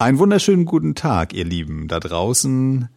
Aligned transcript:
Einen 0.00 0.18
wunderschönen 0.18 0.64
guten 0.64 0.94
Tag, 0.94 1.34
ihr 1.34 1.44
Lieben 1.44 1.86
da 1.86 2.00
draußen. 2.00 2.88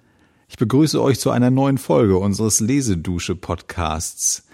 Ich 0.48 0.56
begrüße 0.56 1.02
euch 1.02 1.20
zu 1.20 1.32
einer 1.32 1.52
neuen 1.52 1.78
Folge 1.78 2.18
unseres 2.18 2.62
Lesedusche-Podcasts. 2.62 4.48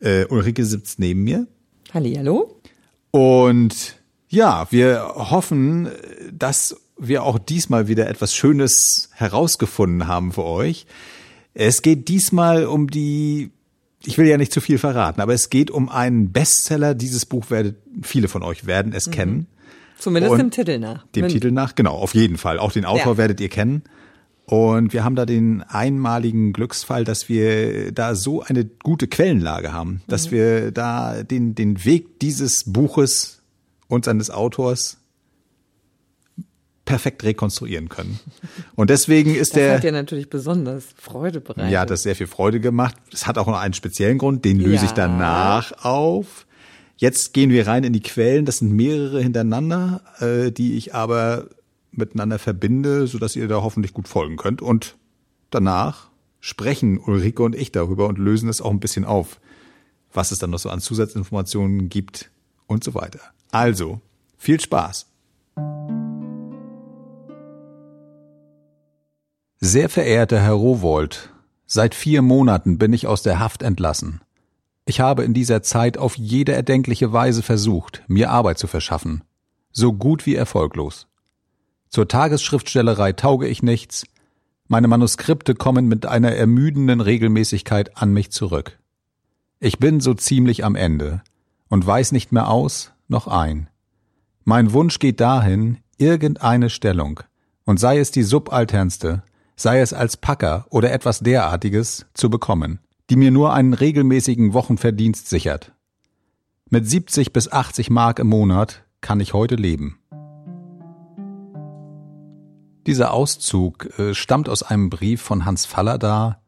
Äh, 0.00 0.26
Ulrike 0.26 0.66
sitzt 0.66 0.98
neben 0.98 1.24
mir. 1.24 1.46
Hallihallo. 1.94 2.60
Und 3.12 3.96
ja, 4.28 4.66
wir 4.70 5.10
hoffen, 5.14 5.88
dass 6.30 6.76
wir 6.98 7.22
auch 7.22 7.38
diesmal 7.38 7.88
wieder 7.88 8.10
etwas 8.10 8.34
Schönes 8.34 9.08
herausgefunden 9.14 10.06
haben 10.06 10.32
für 10.32 10.44
euch. 10.44 10.84
Es 11.54 11.80
geht 11.80 12.08
diesmal 12.08 12.66
um 12.66 12.90
die, 12.90 13.52
ich 14.04 14.18
will 14.18 14.26
ja 14.26 14.36
nicht 14.36 14.52
zu 14.52 14.60
viel 14.60 14.76
verraten, 14.76 15.22
aber 15.22 15.32
es 15.32 15.48
geht 15.48 15.70
um 15.70 15.88
einen 15.88 16.30
Bestseller. 16.30 16.94
Dieses 16.94 17.24
Buch 17.24 17.48
werdet, 17.48 17.76
viele 18.02 18.28
von 18.28 18.42
euch 18.42 18.66
werden 18.66 18.92
es 18.92 19.06
mhm. 19.06 19.12
kennen. 19.12 19.46
Zumindest 19.98 20.32
Und 20.32 20.38
dem 20.38 20.50
Titel 20.50 20.78
nach. 20.78 21.06
Dem 21.08 21.24
Wenn, 21.24 21.30
Titel 21.30 21.50
nach, 21.50 21.74
genau, 21.74 21.94
auf 21.94 22.14
jeden 22.14 22.36
Fall. 22.36 22.58
Auch 22.58 22.72
den 22.72 22.84
Autor 22.84 23.12
ja. 23.12 23.16
werdet 23.18 23.40
ihr 23.40 23.48
kennen. 23.48 23.82
Und 24.44 24.92
wir 24.92 25.02
haben 25.02 25.16
da 25.16 25.26
den 25.26 25.62
einmaligen 25.62 26.52
Glücksfall, 26.52 27.04
dass 27.04 27.28
wir 27.28 27.90
da 27.90 28.14
so 28.14 28.42
eine 28.42 28.64
gute 28.64 29.08
Quellenlage 29.08 29.72
haben, 29.72 30.02
dass 30.06 30.26
mhm. 30.26 30.30
wir 30.30 30.70
da 30.70 31.24
den, 31.24 31.56
den 31.56 31.84
Weg 31.84 32.20
dieses 32.20 32.62
Buches 32.64 33.42
und 33.88 34.04
seines 34.04 34.30
Autors 34.30 34.98
perfekt 36.84 37.24
rekonstruieren 37.24 37.88
können. 37.88 38.20
Und 38.76 38.90
deswegen 38.90 39.34
ist 39.34 39.50
das 39.50 39.54
der. 39.54 39.68
Das 39.68 39.76
hat 39.78 39.84
ja 39.84 39.92
natürlich 39.92 40.30
besonders 40.30 40.84
Freude 40.96 41.40
bereitet. 41.40 41.72
Ja, 41.72 41.84
das 41.84 42.04
sehr 42.04 42.14
viel 42.14 42.28
Freude 42.28 42.60
gemacht. 42.60 42.94
Es 43.12 43.26
hat 43.26 43.38
auch 43.38 43.48
noch 43.48 43.58
einen 43.58 43.74
speziellen 43.74 44.18
Grund, 44.18 44.44
den 44.44 44.60
löse 44.60 44.76
ja. 44.76 44.84
ich 44.84 44.92
danach 44.92 45.84
auf. 45.84 46.45
Jetzt 46.96 47.34
gehen 47.34 47.50
wir 47.50 47.66
rein 47.66 47.84
in 47.84 47.92
die 47.92 48.00
Quellen. 48.00 48.46
Das 48.46 48.58
sind 48.58 48.72
mehrere 48.72 49.22
hintereinander, 49.22 50.00
äh, 50.20 50.50
die 50.50 50.76
ich 50.76 50.94
aber 50.94 51.48
miteinander 51.92 52.38
verbinde, 52.38 53.06
so 53.06 53.18
dass 53.18 53.36
ihr 53.36 53.48
da 53.48 53.62
hoffentlich 53.62 53.92
gut 53.92 54.08
folgen 54.08 54.36
könnt. 54.36 54.62
Und 54.62 54.96
danach 55.50 56.08
sprechen 56.40 56.98
Ulrike 56.98 57.42
und 57.42 57.54
ich 57.54 57.70
darüber 57.70 58.06
und 58.08 58.18
lösen 58.18 58.48
es 58.48 58.62
auch 58.62 58.70
ein 58.70 58.80
bisschen 58.80 59.04
auf, 59.04 59.40
was 60.12 60.30
es 60.30 60.38
dann 60.38 60.50
noch 60.50 60.58
so 60.58 60.70
an 60.70 60.80
Zusatzinformationen 60.80 61.90
gibt 61.90 62.30
und 62.66 62.82
so 62.82 62.94
weiter. 62.94 63.20
Also, 63.50 64.00
viel 64.38 64.58
Spaß! 64.58 65.06
Sehr 69.58 69.88
verehrter 69.88 70.40
Herr 70.40 70.52
Rowold, 70.52 71.30
seit 71.66 71.94
vier 71.94 72.22
Monaten 72.22 72.78
bin 72.78 72.92
ich 72.92 73.06
aus 73.06 73.22
der 73.22 73.38
Haft 73.38 73.62
entlassen. 73.62 74.20
Ich 74.88 75.00
habe 75.00 75.24
in 75.24 75.34
dieser 75.34 75.62
Zeit 75.62 75.98
auf 75.98 76.16
jede 76.16 76.52
erdenkliche 76.52 77.12
Weise 77.12 77.42
versucht, 77.42 78.04
mir 78.06 78.30
Arbeit 78.30 78.56
zu 78.56 78.68
verschaffen, 78.68 79.24
so 79.72 79.92
gut 79.92 80.26
wie 80.26 80.36
erfolglos. 80.36 81.08
Zur 81.88 82.06
Tagesschriftstellerei 82.06 83.12
tauge 83.12 83.48
ich 83.48 83.64
nichts, 83.64 84.06
meine 84.68 84.86
Manuskripte 84.86 85.56
kommen 85.56 85.88
mit 85.88 86.06
einer 86.06 86.32
ermüdenden 86.32 87.00
Regelmäßigkeit 87.00 87.96
an 87.96 88.12
mich 88.12 88.30
zurück. 88.30 88.78
Ich 89.58 89.80
bin 89.80 89.98
so 90.00 90.14
ziemlich 90.14 90.64
am 90.64 90.76
Ende 90.76 91.22
und 91.68 91.84
weiß 91.84 92.12
nicht 92.12 92.30
mehr 92.30 92.48
aus 92.48 92.92
noch 93.08 93.26
ein. 93.26 93.68
Mein 94.44 94.72
Wunsch 94.72 95.00
geht 95.00 95.20
dahin, 95.20 95.78
irgendeine 95.98 96.70
Stellung, 96.70 97.20
und 97.64 97.80
sei 97.80 97.98
es 97.98 98.12
die 98.12 98.22
subalternste, 98.22 99.24
sei 99.56 99.80
es 99.80 99.92
als 99.92 100.16
Packer 100.16 100.66
oder 100.70 100.92
etwas 100.92 101.20
derartiges, 101.20 102.06
zu 102.14 102.30
bekommen 102.30 102.78
die 103.10 103.16
mir 103.16 103.30
nur 103.30 103.52
einen 103.52 103.74
regelmäßigen 103.74 104.52
Wochenverdienst 104.52 105.28
sichert. 105.28 105.72
Mit 106.68 106.88
70 106.88 107.32
bis 107.32 107.50
80 107.50 107.90
Mark 107.90 108.18
im 108.18 108.26
Monat 108.26 108.84
kann 109.00 109.20
ich 109.20 109.32
heute 109.32 109.54
leben. 109.54 110.00
Dieser 112.86 113.12
Auszug 113.12 113.98
äh, 113.98 114.14
stammt 114.14 114.48
aus 114.48 114.62
einem 114.62 114.90
Brief 114.90 115.20
von 115.20 115.44
Hans 115.44 115.66
Fallada 115.66 116.40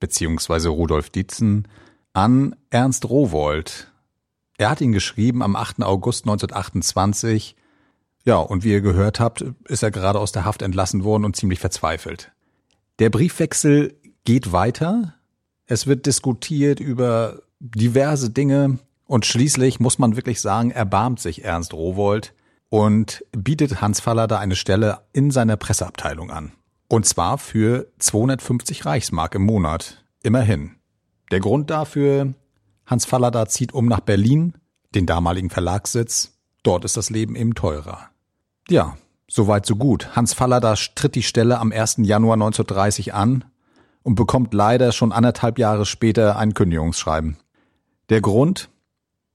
bzw. 0.00 0.68
Rudolf 0.68 1.10
Dietzen 1.10 1.68
an 2.12 2.56
Ernst 2.70 3.08
Rowold. 3.08 3.90
Er 4.58 4.70
hat 4.70 4.80
ihn 4.80 4.92
geschrieben 4.92 5.42
am 5.42 5.56
8. 5.56 5.82
August 5.82 6.24
1928. 6.24 7.56
Ja, 8.24 8.36
und 8.36 8.64
wie 8.64 8.72
ihr 8.72 8.80
gehört 8.80 9.20
habt, 9.20 9.44
ist 9.66 9.82
er 9.82 9.90
gerade 9.90 10.18
aus 10.18 10.32
der 10.32 10.44
Haft 10.44 10.62
entlassen 10.62 11.04
worden 11.04 11.24
und 11.24 11.36
ziemlich 11.36 11.58
verzweifelt. 11.58 12.32
Der 12.98 13.10
Briefwechsel 13.10 13.98
geht 14.24 14.52
weiter 14.52 15.14
es 15.72 15.86
wird 15.86 16.04
diskutiert 16.04 16.80
über 16.80 17.40
diverse 17.58 18.28
Dinge 18.28 18.78
und 19.06 19.24
schließlich 19.24 19.80
muss 19.80 19.98
man 19.98 20.16
wirklich 20.16 20.42
sagen, 20.42 20.70
erbarmt 20.70 21.18
sich 21.18 21.44
Ernst 21.44 21.72
Rowold 21.72 22.34
und 22.68 23.24
bietet 23.32 23.80
Hans 23.80 24.00
Fallada 24.00 24.38
eine 24.38 24.54
Stelle 24.54 25.00
in 25.14 25.30
seiner 25.30 25.56
Presseabteilung 25.56 26.30
an. 26.30 26.52
Und 26.88 27.06
zwar 27.06 27.38
für 27.38 27.86
250 28.00 28.84
Reichsmark 28.84 29.34
im 29.34 29.44
Monat. 29.44 30.04
Immerhin. 30.22 30.72
Der 31.30 31.40
Grund 31.40 31.70
dafür, 31.70 32.34
Hans 32.84 33.06
Fallada 33.06 33.46
zieht 33.46 33.72
um 33.72 33.86
nach 33.86 34.00
Berlin, 34.00 34.58
den 34.94 35.06
damaligen 35.06 35.48
Verlagssitz. 35.48 36.34
Dort 36.62 36.84
ist 36.84 36.98
das 36.98 37.08
Leben 37.08 37.34
eben 37.34 37.54
teurer. 37.54 38.10
Ja, 38.68 38.98
soweit 39.26 39.64
so 39.64 39.76
gut. 39.76 40.14
Hans 40.14 40.34
Fallada 40.34 40.74
tritt 40.94 41.14
die 41.14 41.22
Stelle 41.22 41.58
am 41.58 41.72
1. 41.72 41.96
Januar 42.00 42.34
1930 42.34 43.14
an 43.14 43.46
und 44.02 44.14
bekommt 44.14 44.54
leider 44.54 44.92
schon 44.92 45.12
anderthalb 45.12 45.58
Jahre 45.58 45.86
später 45.86 46.36
ein 46.36 46.54
Kündigungsschreiben. 46.54 47.36
Der 48.08 48.20
Grund? 48.20 48.68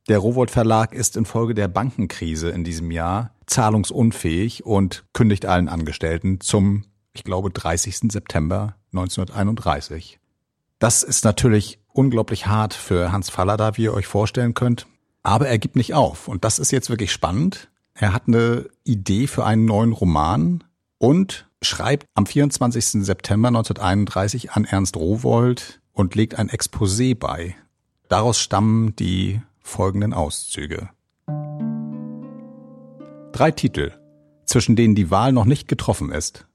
Der 0.07 0.19
Rowold 0.19 0.51
Verlag 0.51 0.93
ist 0.93 1.17
infolge 1.17 1.53
der 1.53 1.67
Bankenkrise 1.67 2.49
in 2.49 2.63
diesem 2.63 2.91
Jahr 2.91 3.31
zahlungsunfähig 3.45 4.65
und 4.65 5.05
kündigt 5.13 5.45
allen 5.45 5.69
Angestellten 5.69 6.39
zum, 6.39 6.85
ich 7.13 7.23
glaube, 7.23 7.49
30. 7.49 8.11
September 8.11 8.75
1931. 8.93 10.19
Das 10.79 11.03
ist 11.03 11.25
natürlich 11.25 11.79
unglaublich 11.91 12.45
hart 12.45 12.73
für 12.73 13.11
Hans 13.11 13.29
Fallada, 13.29 13.77
wie 13.77 13.83
ihr 13.83 13.93
euch 13.93 14.07
vorstellen 14.07 14.53
könnt. 14.53 14.85
Aber 15.23 15.47
er 15.47 15.57
gibt 15.57 15.75
nicht 15.75 15.93
auf. 15.93 16.27
Und 16.27 16.45
das 16.45 16.59
ist 16.59 16.71
jetzt 16.71 16.89
wirklich 16.89 17.11
spannend. 17.11 17.69
Er 17.93 18.13
hat 18.13 18.23
eine 18.27 18.69
Idee 18.83 19.27
für 19.27 19.43
einen 19.43 19.65
neuen 19.65 19.91
Roman 19.91 20.63
und 20.99 21.46
schreibt 21.61 22.07
am 22.13 22.25
24. 22.25 23.03
September 23.03 23.47
1931 23.49 24.51
an 24.51 24.65
Ernst 24.65 24.95
Rowold 24.95 25.81
und 25.93 26.15
legt 26.15 26.35
ein 26.35 26.49
Exposé 26.49 27.17
bei. 27.17 27.55
Daraus 28.09 28.39
stammen 28.39 28.95
die 28.95 29.41
folgenden 29.59 30.13
Auszüge. 30.13 30.89
Drei 33.31 33.51
Titel, 33.51 33.91
zwischen 34.45 34.75
denen 34.75 34.95
die 34.95 35.11
Wahl 35.11 35.33
noch 35.33 35.45
nicht 35.45 35.67
getroffen 35.67 36.11
ist. 36.11 36.47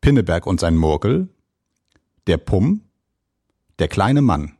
Pinneberg 0.00 0.46
und 0.46 0.60
sein 0.60 0.76
Murkel, 0.76 1.28
Der 2.26 2.38
Pumm, 2.38 2.82
Der 3.78 3.88
kleine 3.88 4.22
Mann. 4.22 4.56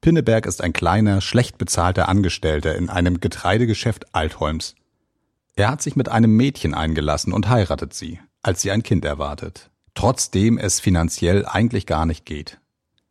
Pinneberg 0.00 0.46
ist 0.46 0.62
ein 0.62 0.72
kleiner, 0.72 1.20
schlecht 1.20 1.58
bezahlter 1.58 2.08
Angestellter 2.08 2.74
in 2.76 2.90
einem 2.90 3.20
Getreidegeschäft 3.20 4.14
Altholms. 4.14 4.74
Er 5.56 5.70
hat 5.70 5.82
sich 5.82 5.96
mit 5.96 6.08
einem 6.08 6.36
Mädchen 6.36 6.74
eingelassen 6.74 7.32
und 7.32 7.48
heiratet 7.48 7.94
sie 7.94 8.20
als 8.44 8.60
sie 8.60 8.70
ein 8.70 8.82
Kind 8.82 9.04
erwartet, 9.04 9.70
trotzdem 9.94 10.58
es 10.58 10.78
finanziell 10.78 11.46
eigentlich 11.46 11.86
gar 11.86 12.04
nicht 12.04 12.26
geht. 12.26 12.60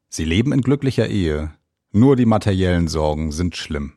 Sie 0.07 0.25
leben 0.25 0.53
in 0.53 0.61
glücklicher 0.61 1.07
Ehe, 1.07 1.51
nur 1.91 2.15
die 2.15 2.27
materiellen 2.27 2.87
Sorgen 2.87 3.31
sind 3.31 3.55
schlimm. 3.55 3.93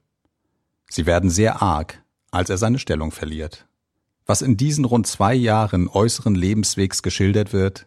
Sie 0.88 1.04
werden 1.04 1.28
sehr 1.28 1.60
arg, 1.60 2.02
als 2.30 2.48
er 2.48 2.56
seine 2.56 2.78
Stellung 2.78 3.10
verliert. 3.10 3.66
Was 4.24 4.40
in 4.40 4.56
diesen 4.56 4.86
rund 4.86 5.06
zwei 5.06 5.34
Jahren 5.34 5.88
äußeren 5.88 6.34
Lebenswegs 6.34 7.02
geschildert 7.02 7.52
wird, 7.52 7.86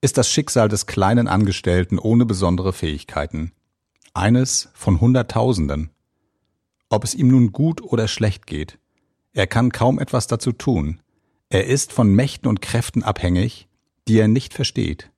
ist 0.00 0.16
das 0.16 0.30
Schicksal 0.30 0.68
des 0.68 0.86
kleinen 0.86 1.26
Angestellten 1.26 1.98
ohne 1.98 2.26
besondere 2.26 2.72
Fähigkeiten. 2.72 3.52
Eines 4.12 4.68
von 4.74 5.00
Hunderttausenden. 5.00 5.90
Ob 6.90 7.02
es 7.02 7.14
ihm 7.14 7.28
nun 7.28 7.50
gut 7.50 7.82
oder 7.82 8.06
schlecht 8.06 8.46
geht, 8.46 8.78
er 9.32 9.48
kann 9.48 9.72
kaum 9.72 9.98
etwas 9.98 10.28
dazu 10.28 10.52
tun, 10.52 11.00
er 11.54 11.68
ist 11.68 11.92
von 11.92 12.12
Mächten 12.12 12.48
und 12.48 12.60
Kräften 12.60 13.04
abhängig, 13.04 13.68
die 14.08 14.18
er 14.18 14.26
nicht 14.26 14.52
versteht. 14.52 15.12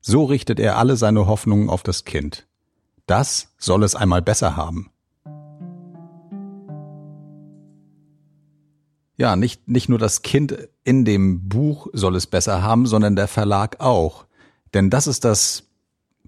So 0.00 0.24
richtet 0.24 0.60
er 0.60 0.78
alle 0.78 0.96
seine 0.96 1.26
Hoffnungen 1.26 1.68
auf 1.68 1.82
das 1.82 2.04
Kind. 2.04 2.46
Das 3.06 3.48
soll 3.58 3.82
es 3.82 3.96
einmal 3.96 4.22
besser 4.22 4.54
haben. 4.54 4.92
Ja, 9.16 9.34
nicht, 9.34 9.66
nicht 9.66 9.88
nur 9.88 9.98
das 9.98 10.22
Kind 10.22 10.68
in 10.84 11.04
dem 11.04 11.48
Buch 11.48 11.88
soll 11.94 12.14
es 12.14 12.28
besser 12.28 12.62
haben, 12.62 12.86
sondern 12.86 13.16
der 13.16 13.26
Verlag 13.26 13.80
auch. 13.80 14.26
Denn 14.72 14.88
das 14.88 15.08
ist 15.08 15.24
das 15.24 15.64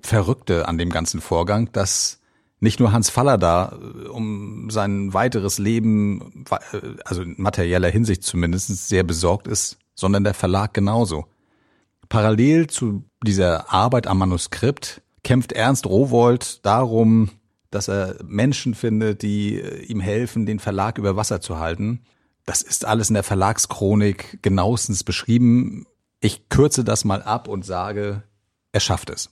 Verrückte 0.01 0.67
an 0.67 0.79
dem 0.79 0.91
ganzen 0.91 1.21
Vorgang, 1.21 1.71
dass 1.71 2.19
nicht 2.63 2.79
nur 2.79 2.93
Hans 2.93 3.11
Faller 3.11 3.39
da 3.39 3.77
äh, 3.77 4.09
um 4.09 4.71
sein 4.71 5.13
weiteres 5.13 5.59
Leben, 5.59 6.45
äh, 6.73 6.79
also 7.05 7.23
in 7.23 7.35
materieller 7.37 7.91
Hinsicht 7.91 8.23
zumindest, 8.23 8.89
sehr 8.89 9.03
besorgt 9.03 9.49
ist, 9.49 9.79
sondern 9.95 10.25
der 10.25 10.35
Verlag 10.35 10.73
genauso. 10.73 11.27
Parallel 12.09 12.69
zu 12.69 13.05
dieser 13.25 13.73
Arbeit 13.73 14.07
am 14.07 14.19
Manuskript 14.19 15.03
kämpft 15.25 15.53
Ernst 15.53 15.87
Rowold 15.87 16.65
darum, 16.65 17.31
dass 17.71 17.89
er 17.89 18.17
Menschen 18.25 18.75
findet, 18.75 19.23
die 19.23 19.61
äh, 19.61 19.83
ihm 19.85 20.01
helfen, 20.01 20.47
den 20.47 20.61
Verlag 20.61 20.99
über 20.99 21.17
Wasser 21.17 21.41
zu 21.41 21.59
halten. 21.59 22.03
Das 22.47 22.63
ist 22.63 22.85
alles 22.85 23.09
in 23.09 23.15
der 23.15 23.23
Verlagschronik 23.25 24.39
genauestens 24.43 25.03
beschrieben. 25.03 25.87
Ich 26.21 26.49
kürze 26.49 26.85
das 26.85 27.05
mal 27.05 27.23
ab 27.23 27.49
und 27.49 27.65
sage, 27.65 28.23
er 28.71 28.81
schafft 28.81 29.11
es. 29.11 29.31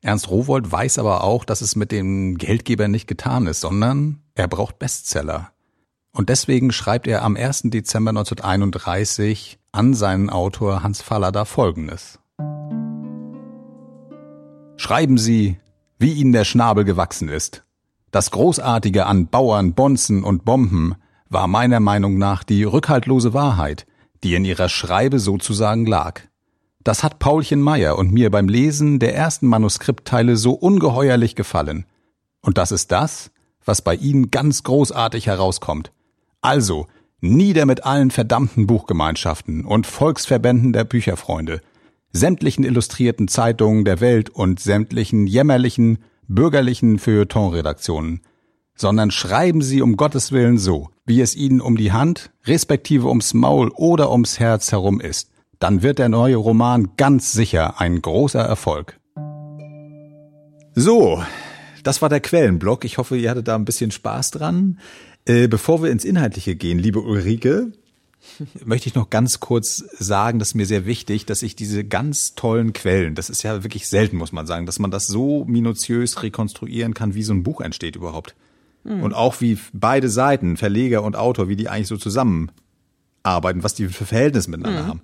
Ernst 0.00 0.30
Rowold 0.30 0.70
weiß 0.70 0.98
aber 0.98 1.24
auch, 1.24 1.44
dass 1.44 1.60
es 1.60 1.74
mit 1.74 1.90
dem 1.90 2.38
Geldgeber 2.38 2.86
nicht 2.86 3.08
getan 3.08 3.46
ist, 3.46 3.60
sondern 3.60 4.20
er 4.34 4.46
braucht 4.46 4.78
Bestseller. 4.78 5.50
Und 6.12 6.28
deswegen 6.28 6.72
schreibt 6.72 7.06
er 7.08 7.22
am 7.22 7.36
1. 7.36 7.62
Dezember 7.64 8.10
1931 8.10 9.58
an 9.72 9.94
seinen 9.94 10.30
Autor 10.30 10.82
Hans 10.82 11.02
Fallada 11.02 11.44
folgendes. 11.44 12.20
Schreiben 14.76 15.18
Sie, 15.18 15.58
wie 15.98 16.12
Ihnen 16.12 16.32
der 16.32 16.44
Schnabel 16.44 16.84
gewachsen 16.84 17.28
ist. 17.28 17.64
Das 18.12 18.30
Großartige 18.30 19.06
an 19.06 19.26
Bauern, 19.26 19.74
Bonzen 19.74 20.22
und 20.22 20.44
Bomben 20.44 20.94
war 21.28 21.48
meiner 21.48 21.80
Meinung 21.80 22.16
nach 22.18 22.44
die 22.44 22.62
rückhaltlose 22.62 23.34
Wahrheit, 23.34 23.86
die 24.22 24.34
in 24.34 24.44
ihrer 24.44 24.68
Schreibe 24.68 25.18
sozusagen 25.18 25.86
lag. 25.86 26.22
Das 26.84 27.02
hat 27.02 27.18
Paulchen 27.18 27.60
Meyer 27.60 27.98
und 27.98 28.12
mir 28.12 28.30
beim 28.30 28.48
Lesen 28.48 28.98
der 28.98 29.14
ersten 29.14 29.46
Manuskriptteile 29.46 30.36
so 30.36 30.52
ungeheuerlich 30.52 31.34
gefallen. 31.34 31.84
Und 32.40 32.58
das 32.58 32.72
ist 32.72 32.92
das, 32.92 33.30
was 33.64 33.82
bei 33.82 33.94
Ihnen 33.94 34.30
ganz 34.30 34.62
großartig 34.62 35.26
herauskommt. 35.26 35.92
Also, 36.40 36.86
nieder 37.20 37.66
mit 37.66 37.84
allen 37.84 38.10
verdammten 38.10 38.66
Buchgemeinschaften 38.66 39.64
und 39.64 39.86
Volksverbänden 39.86 40.72
der 40.72 40.84
Bücherfreunde, 40.84 41.60
sämtlichen 42.12 42.64
illustrierten 42.64 43.28
Zeitungen 43.28 43.84
der 43.84 44.00
Welt 44.00 44.30
und 44.30 44.60
sämtlichen 44.60 45.26
jämmerlichen, 45.26 45.98
bürgerlichen 46.28 46.98
Feuilletonredaktionen, 46.98 48.22
sondern 48.74 49.10
schreiben 49.10 49.60
Sie 49.60 49.82
um 49.82 49.96
Gottes 49.96 50.30
Willen 50.30 50.58
so, 50.58 50.90
wie 51.04 51.20
es 51.20 51.34
Ihnen 51.34 51.60
um 51.60 51.76
die 51.76 51.92
Hand, 51.92 52.30
respektive 52.44 53.08
ums 53.08 53.34
Maul 53.34 53.70
oder 53.74 54.12
ums 54.12 54.38
Herz 54.38 54.70
herum 54.70 55.00
ist. 55.00 55.30
Dann 55.58 55.82
wird 55.82 55.98
der 55.98 56.08
neue 56.08 56.36
Roman 56.36 56.90
ganz 56.96 57.32
sicher 57.32 57.80
ein 57.80 58.00
großer 58.00 58.40
Erfolg. 58.40 58.98
So, 60.74 61.22
das 61.82 62.00
war 62.00 62.08
der 62.08 62.20
Quellenblock. 62.20 62.84
Ich 62.84 62.98
hoffe, 62.98 63.16
ihr 63.16 63.30
hattet 63.30 63.48
da 63.48 63.56
ein 63.56 63.64
bisschen 63.64 63.90
Spaß 63.90 64.30
dran. 64.30 64.78
Äh, 65.24 65.48
bevor 65.48 65.82
wir 65.82 65.90
ins 65.90 66.04
Inhaltliche 66.04 66.54
gehen, 66.54 66.78
liebe 66.78 67.00
Ulrike, 67.00 67.72
möchte 68.64 68.88
ich 68.88 68.94
noch 68.94 69.10
ganz 69.10 69.40
kurz 69.40 69.78
sagen, 69.98 70.38
das 70.38 70.48
ist 70.48 70.54
mir 70.54 70.66
sehr 70.66 70.86
wichtig, 70.86 71.26
dass 71.26 71.42
ich 71.42 71.56
diese 71.56 71.84
ganz 71.84 72.36
tollen 72.36 72.72
Quellen, 72.72 73.16
das 73.16 73.28
ist 73.28 73.42
ja 73.42 73.64
wirklich 73.64 73.88
selten, 73.88 74.16
muss 74.16 74.32
man 74.32 74.46
sagen, 74.46 74.64
dass 74.64 74.78
man 74.78 74.92
das 74.92 75.08
so 75.08 75.44
minutiös 75.44 76.22
rekonstruieren 76.22 76.94
kann, 76.94 77.14
wie 77.14 77.24
so 77.24 77.32
ein 77.32 77.42
Buch 77.42 77.60
entsteht 77.60 77.96
überhaupt. 77.96 78.36
Mhm. 78.84 79.02
Und 79.02 79.12
auch 79.12 79.40
wie 79.40 79.58
beide 79.72 80.08
Seiten, 80.08 80.56
Verleger 80.56 81.02
und 81.02 81.16
Autor, 81.16 81.48
wie 81.48 81.56
die 81.56 81.68
eigentlich 81.68 81.88
so 81.88 81.96
zusammenarbeiten, 81.96 83.64
was 83.64 83.74
die 83.74 83.88
für 83.88 84.06
Verhältnis 84.06 84.46
miteinander 84.46 84.84
mhm. 84.84 84.88
haben. 84.88 85.02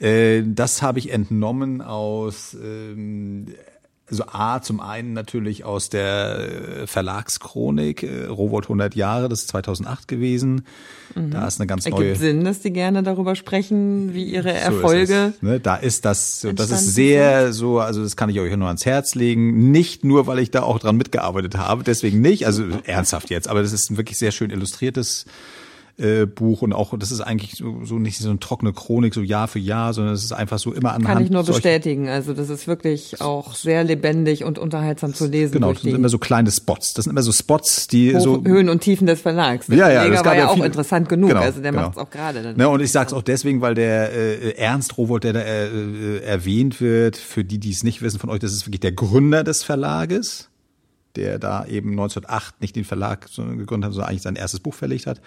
Äh, 0.00 0.42
das 0.46 0.82
habe 0.82 0.98
ich 0.98 1.10
entnommen 1.10 1.80
aus 1.82 2.56
ähm, 2.62 3.46
also 4.10 4.24
A, 4.26 4.60
zum 4.62 4.80
einen 4.80 5.12
natürlich 5.12 5.64
aus 5.64 5.90
der 5.90 6.38
äh, 6.82 6.86
Verlagschronik, 6.86 8.02
äh, 8.02 8.24
Robot 8.26 8.64
100 8.64 8.94
Jahre, 8.94 9.28
das 9.28 9.42
ist 9.42 9.48
2008 9.48 10.08
gewesen. 10.08 10.64
Mhm. 11.14 11.30
Da 11.30 11.46
ist 11.46 11.60
eine 11.60 11.66
ganz 11.66 11.84
Ergibt 11.84 12.00
neue. 12.00 12.16
Sinn, 12.16 12.44
dass 12.44 12.60
die 12.60 12.72
gerne 12.72 13.02
darüber 13.02 13.34
sprechen, 13.34 14.14
wie 14.14 14.24
ihre 14.24 14.52
Erfolge. 14.52 15.34
So 15.40 15.46
ne? 15.46 15.60
Da 15.60 15.76
ist 15.76 16.04
das, 16.04 16.46
das 16.54 16.70
ist 16.70 16.94
sehr 16.94 17.46
sind. 17.46 17.52
so, 17.54 17.80
also 17.80 18.02
das 18.02 18.16
kann 18.16 18.30
ich 18.30 18.40
euch 18.40 18.54
nur 18.56 18.68
ans 18.68 18.86
Herz 18.86 19.14
legen. 19.14 19.70
Nicht 19.70 20.04
nur, 20.04 20.26
weil 20.26 20.38
ich 20.38 20.50
da 20.50 20.62
auch 20.62 20.78
dran 20.78 20.96
mitgearbeitet 20.96 21.56
habe, 21.56 21.84
deswegen 21.84 22.20
nicht, 22.20 22.46
also 22.46 22.64
ernsthaft 22.84 23.30
jetzt, 23.30 23.48
aber 23.48 23.62
das 23.62 23.72
ist 23.72 23.90
ein 23.90 23.96
wirklich 23.96 24.18
sehr 24.18 24.30
schön 24.30 24.50
illustriertes 24.50 25.26
äh, 25.98 26.26
Buch 26.26 26.62
und 26.62 26.72
auch 26.72 26.96
das 26.96 27.10
ist 27.10 27.20
eigentlich 27.20 27.56
so, 27.56 27.84
so 27.84 27.98
nicht 27.98 28.18
so 28.18 28.28
eine 28.28 28.38
trockene 28.38 28.72
Chronik 28.72 29.14
so 29.14 29.20
Jahr 29.20 29.48
für 29.48 29.58
Jahr, 29.58 29.92
sondern 29.92 30.14
es 30.14 30.22
ist 30.22 30.32
einfach 30.32 30.58
so 30.58 30.72
immer 30.72 30.90
anhand. 30.90 31.06
Kann 31.06 31.24
ich 31.24 31.30
nur 31.30 31.42
bestätigen. 31.42 32.08
Also 32.08 32.34
das 32.34 32.50
ist 32.50 32.68
wirklich 32.68 33.20
auch 33.20 33.54
sehr 33.54 33.82
lebendig 33.82 34.44
und 34.44 34.58
unterhaltsam 34.58 35.12
zu 35.12 35.26
lesen. 35.26 35.54
Genau, 35.54 35.72
das 35.72 35.82
sind 35.82 35.94
immer 35.94 36.08
so 36.08 36.18
kleine 36.18 36.50
Spots. 36.50 36.94
Das 36.94 37.04
sind 37.04 37.12
immer 37.12 37.22
so 37.22 37.32
Spots, 37.32 37.88
die 37.88 38.14
Hoch, 38.14 38.20
so 38.20 38.44
Höhen 38.44 38.68
und 38.68 38.80
Tiefen 38.80 39.06
des 39.06 39.20
Verlags. 39.20 39.66
Der 39.66 39.76
ja, 39.76 39.90
ja, 39.90 40.08
das 40.08 40.24
war 40.24 40.36
ja 40.36 40.48
auch 40.48 40.54
viele, 40.54 40.66
interessant 40.66 41.08
genug. 41.08 41.30
Genau, 41.30 41.40
also 41.40 41.60
der 41.60 41.72
genau. 41.72 41.84
macht 41.84 41.96
es 41.96 41.98
auch 41.98 42.10
gerade. 42.10 42.42
Dann. 42.42 42.56
Ne, 42.56 42.68
und 42.68 42.80
ich 42.80 42.92
sag's 42.92 43.12
auch 43.12 43.22
deswegen, 43.22 43.60
weil 43.60 43.74
der 43.74 44.12
äh, 44.12 44.50
Ernst 44.52 44.96
Rowold, 44.98 45.24
der 45.24 45.32
da 45.32 45.40
äh, 45.40 46.18
erwähnt 46.20 46.80
wird, 46.80 47.16
für 47.16 47.44
die, 47.44 47.58
die 47.58 47.70
es 47.70 47.82
nicht 47.82 48.02
wissen 48.02 48.20
von 48.20 48.30
euch, 48.30 48.38
das 48.38 48.52
ist 48.52 48.66
wirklich 48.66 48.80
der 48.80 48.92
Gründer 48.92 49.44
des 49.44 49.64
Verlages 49.64 50.48
der 51.16 51.38
da 51.40 51.66
eben 51.66 51.90
1908 51.90 52.60
nicht 52.60 52.76
den 52.76 52.84
Verlag 52.84 53.26
gegründet 53.34 53.88
hat, 53.88 53.92
sondern 53.94 54.08
eigentlich 54.08 54.22
sein 54.22 54.36
erstes 54.36 54.60
Buch 54.60 54.74
verlegt 54.74 55.06
hat. 55.06 55.20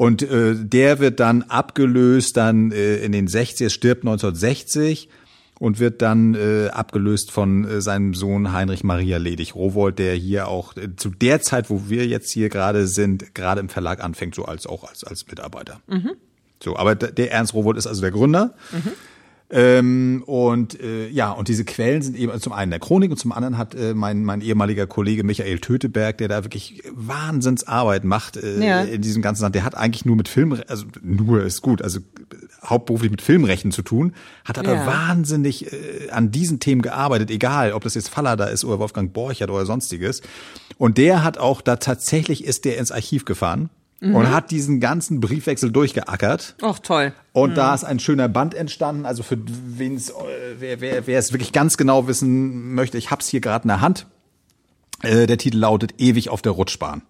Und 0.00 0.22
äh, 0.22 0.54
der 0.56 0.98
wird 0.98 1.20
dann 1.20 1.42
abgelöst, 1.42 2.38
dann 2.38 2.72
äh, 2.72 2.96
in 3.04 3.12
den 3.12 3.28
60er, 3.28 3.68
stirbt 3.68 4.00
1960 4.00 5.10
und 5.58 5.78
wird 5.78 6.00
dann 6.00 6.34
äh, 6.34 6.68
abgelöst 6.68 7.30
von 7.30 7.66
äh, 7.68 7.82
seinem 7.82 8.14
Sohn 8.14 8.54
Heinrich 8.54 8.82
Maria 8.82 9.18
Ledig 9.18 9.54
Rowold, 9.54 9.98
der 9.98 10.14
hier 10.14 10.48
auch 10.48 10.74
äh, 10.74 10.96
zu 10.96 11.10
der 11.10 11.42
Zeit, 11.42 11.68
wo 11.68 11.90
wir 11.90 12.06
jetzt 12.06 12.30
hier 12.30 12.48
gerade 12.48 12.86
sind, 12.86 13.34
gerade 13.34 13.60
im 13.60 13.68
Verlag 13.68 14.02
anfängt, 14.02 14.34
so 14.34 14.46
als 14.46 14.66
auch 14.66 14.84
als 14.84 15.04
als 15.04 15.26
Mitarbeiter. 15.26 15.82
Mhm. 15.86 16.12
So, 16.64 16.78
aber 16.78 16.94
der 16.94 17.30
Ernst 17.30 17.52
Rowold 17.52 17.76
ist 17.76 17.86
also 17.86 18.00
der 18.00 18.10
Gründer. 18.10 18.54
Mhm. 18.72 18.92
Ähm, 19.52 20.22
und 20.26 20.80
äh, 20.80 21.08
ja, 21.08 21.32
und 21.32 21.48
diese 21.48 21.64
Quellen 21.64 22.02
sind 22.02 22.16
eben 22.16 22.38
zum 22.40 22.52
einen 22.52 22.70
der 22.70 22.78
Chronik 22.78 23.10
und 23.10 23.16
zum 23.16 23.32
anderen 23.32 23.58
hat 23.58 23.74
äh, 23.74 23.94
mein, 23.94 24.22
mein 24.22 24.42
ehemaliger 24.42 24.86
Kollege 24.86 25.24
Michael 25.24 25.58
Töteberg, 25.58 26.18
der 26.18 26.28
da 26.28 26.44
wirklich 26.44 26.84
Wahnsinnsarbeit 26.92 28.04
macht 28.04 28.36
äh, 28.36 28.64
ja. 28.64 28.82
in 28.82 29.02
diesem 29.02 29.22
ganzen 29.22 29.42
Land. 29.42 29.56
Der 29.56 29.64
hat 29.64 29.74
eigentlich 29.74 30.04
nur 30.04 30.14
mit 30.14 30.28
Film, 30.28 30.60
also 30.68 30.84
nur 31.02 31.42
ist 31.42 31.62
gut, 31.62 31.82
also 31.82 31.98
hauptberuflich 32.64 33.10
mit 33.10 33.22
Filmrechten 33.22 33.72
zu 33.72 33.82
tun, 33.82 34.12
hat 34.44 34.56
aber 34.56 34.74
ja. 34.74 34.86
wahnsinnig 34.86 35.72
äh, 35.72 36.10
an 36.10 36.30
diesen 36.30 36.60
Themen 36.60 36.80
gearbeitet, 36.80 37.30
egal 37.30 37.72
ob 37.72 37.82
das 37.82 37.96
jetzt 37.96 38.08
Fallada 38.08 38.44
ist 38.44 38.64
oder 38.64 38.78
Wolfgang 38.78 39.12
Borchert 39.12 39.50
oder 39.50 39.66
sonstiges. 39.66 40.22
Und 40.78 40.96
der 40.96 41.24
hat 41.24 41.38
auch 41.38 41.60
da 41.60 41.76
tatsächlich 41.76 42.44
ist 42.44 42.64
der 42.64 42.78
ins 42.78 42.92
Archiv 42.92 43.24
gefahren 43.24 43.68
mhm. 44.00 44.16
und 44.16 44.30
hat 44.30 44.50
diesen 44.50 44.80
ganzen 44.80 45.20
Briefwechsel 45.20 45.70
durchgeackert. 45.70 46.56
Ach 46.62 46.78
toll. 46.78 47.12
Und 47.32 47.50
mhm. 47.50 47.54
da 47.54 47.74
ist 47.74 47.84
ein 47.84 48.00
schöner 48.00 48.28
Band 48.28 48.54
entstanden. 48.54 49.06
Also 49.06 49.22
für 49.22 49.38
wen 49.46 49.94
es, 49.94 50.12
wer, 50.58 50.80
wer, 50.80 51.06
wer 51.06 51.18
es 51.18 51.32
wirklich 51.32 51.52
ganz 51.52 51.76
genau 51.76 52.08
wissen 52.08 52.74
möchte, 52.74 52.98
ich 52.98 53.10
hab's 53.10 53.28
hier 53.28 53.40
gerade 53.40 53.64
in 53.64 53.68
der 53.68 53.80
Hand. 53.80 54.06
Äh, 55.02 55.26
der 55.26 55.38
Titel 55.38 55.58
lautet 55.58 55.94
Ewig 55.98 56.28
auf 56.28 56.42
der 56.42 56.52
Rutschbahn. 56.52 57.02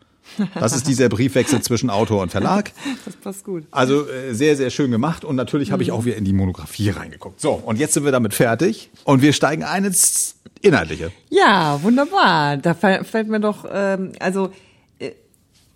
Das 0.55 0.73
ist 0.73 0.87
dieser 0.87 1.09
Briefwechsel 1.09 1.61
zwischen 1.61 1.91
Autor 1.91 2.23
und 2.23 2.31
Verlag. 2.31 2.73
Das 3.05 3.17
passt 3.17 3.45
gut. 3.45 3.65
Also 3.71 4.09
äh, 4.09 4.35
sehr, 4.35 4.57
sehr 4.57 4.71
schön 4.71 4.91
gemacht. 4.91 5.25
Und 5.25 5.35
natürlich 5.35 5.73
habe 5.73 5.83
ich 5.83 5.89
mhm. 5.89 5.95
auch 5.95 6.05
wieder 6.05 6.17
in 6.17 6.25
die 6.25 6.33
Monographie 6.33 6.91
reingeguckt. 6.91 7.41
So, 7.41 7.53
und 7.53 7.79
jetzt 7.79 7.95
sind 7.95 8.05
wir 8.05 8.13
damit 8.13 8.35
fertig. 8.35 8.91
Und 9.05 9.23
wir 9.23 9.33
steigen 9.33 9.65
ein 9.65 9.85
ins 9.85 10.37
Inhaltliche. 10.61 11.11
Ja, 11.31 11.83
wunderbar. 11.83 12.59
Da 12.59 12.75
fällt 12.75 13.29
mir 13.29 13.41
doch, 13.41 13.65
ähm, 13.73 14.13
also 14.21 14.53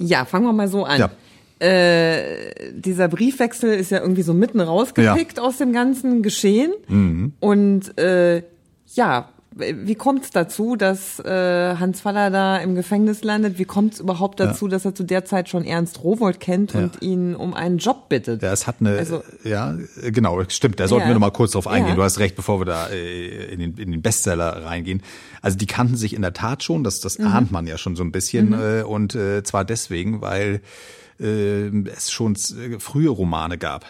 ja, 0.07 0.25
fangen 0.25 0.47
wir 0.47 0.53
mal 0.53 0.69
so 0.69 0.85
an. 0.85 1.01
Ja. 1.01 1.11
Äh, 1.61 2.73
dieser 2.73 3.09
Briefwechsel 3.09 3.73
ist 3.75 3.91
ja 3.91 4.01
irgendwie 4.01 4.23
so 4.23 4.35
mitten 4.35 4.61
rausgepickt 4.61 5.39
ja. 5.39 5.43
aus 5.43 5.59
dem 5.59 5.73
ganzen 5.73 6.23
Geschehen. 6.23 6.73
Mhm. 6.89 7.33
Und 7.41 7.97
äh, 7.99 8.43
ja, 8.95 9.29
wie 9.57 9.95
kommt 9.95 10.25
es 10.25 10.31
dazu, 10.31 10.77
dass 10.77 11.21
äh, 11.21 11.77
Hans 11.77 12.01
Faller 12.01 12.31
da 12.31 12.57
im 12.59 12.75
Gefängnis 12.75 13.23
landet? 13.23 13.59
Wie 13.59 13.65
kommt 13.65 13.95
es 13.95 14.01
überhaupt 14.01 14.41
dazu, 14.41 14.67
ja. 14.67 14.73
dass 14.73 14.85
er 14.85 14.95
zu 14.95 15.05
der 15.05 15.25
Zeit 15.25 15.49
schon 15.49 15.65
Ernst 15.65 16.03
Rowold 16.03 16.41
kennt 16.41 16.75
ja. 16.75 16.81
und 16.81 17.03
ihn 17.03 17.35
um 17.37 17.55
einen 17.55 17.79
Job 17.79 18.09
bittet? 18.09 18.43
Ja, 18.43 18.53
es 18.53 18.67
hat 18.67 18.77
eine, 18.81 18.99
also, 18.99 19.23
ja, 19.45 19.77
genau, 20.03 20.43
stimmt. 20.49 20.81
Da 20.81 20.89
sollten 20.89 21.05
ja. 21.05 21.11
wir 21.11 21.15
noch 21.15 21.21
mal 21.21 21.31
kurz 21.31 21.53
drauf 21.53 21.69
eingehen. 21.69 21.95
Du 21.95 22.03
hast 22.03 22.19
recht, 22.19 22.35
bevor 22.35 22.61
wir 22.61 22.65
da 22.65 22.89
äh, 22.89 23.53
in, 23.53 23.61
den, 23.61 23.77
in 23.77 23.93
den 23.93 24.03
Bestseller 24.03 24.65
reingehen. 24.65 25.03
Also 25.41 25.57
die 25.57 25.67
kannten 25.67 25.97
sich 25.97 26.15
in 26.15 26.23
der 26.23 26.33
Tat 26.33 26.63
schon, 26.63 26.83
das, 26.83 27.01
das 27.01 27.19
mhm. 27.19 27.27
ahnt 27.29 27.53
man 27.53 27.67
ja 27.67 27.79
schon 27.79 27.97
so 27.97 28.03
ein 28.03 28.13
bisschen. 28.13 28.49
Mhm. 28.49 28.55
Äh, 28.55 28.83
und 28.83 29.15
äh, 29.15 29.43
zwar 29.45 29.65
deswegen, 29.65 30.21
weil 30.21 30.63
äh, 31.21 31.69
es 31.91 32.11
schon 32.11 32.35
äh, 32.35 32.79
frühe 32.81 33.11
Romane 33.11 33.59
gab. 33.59 33.87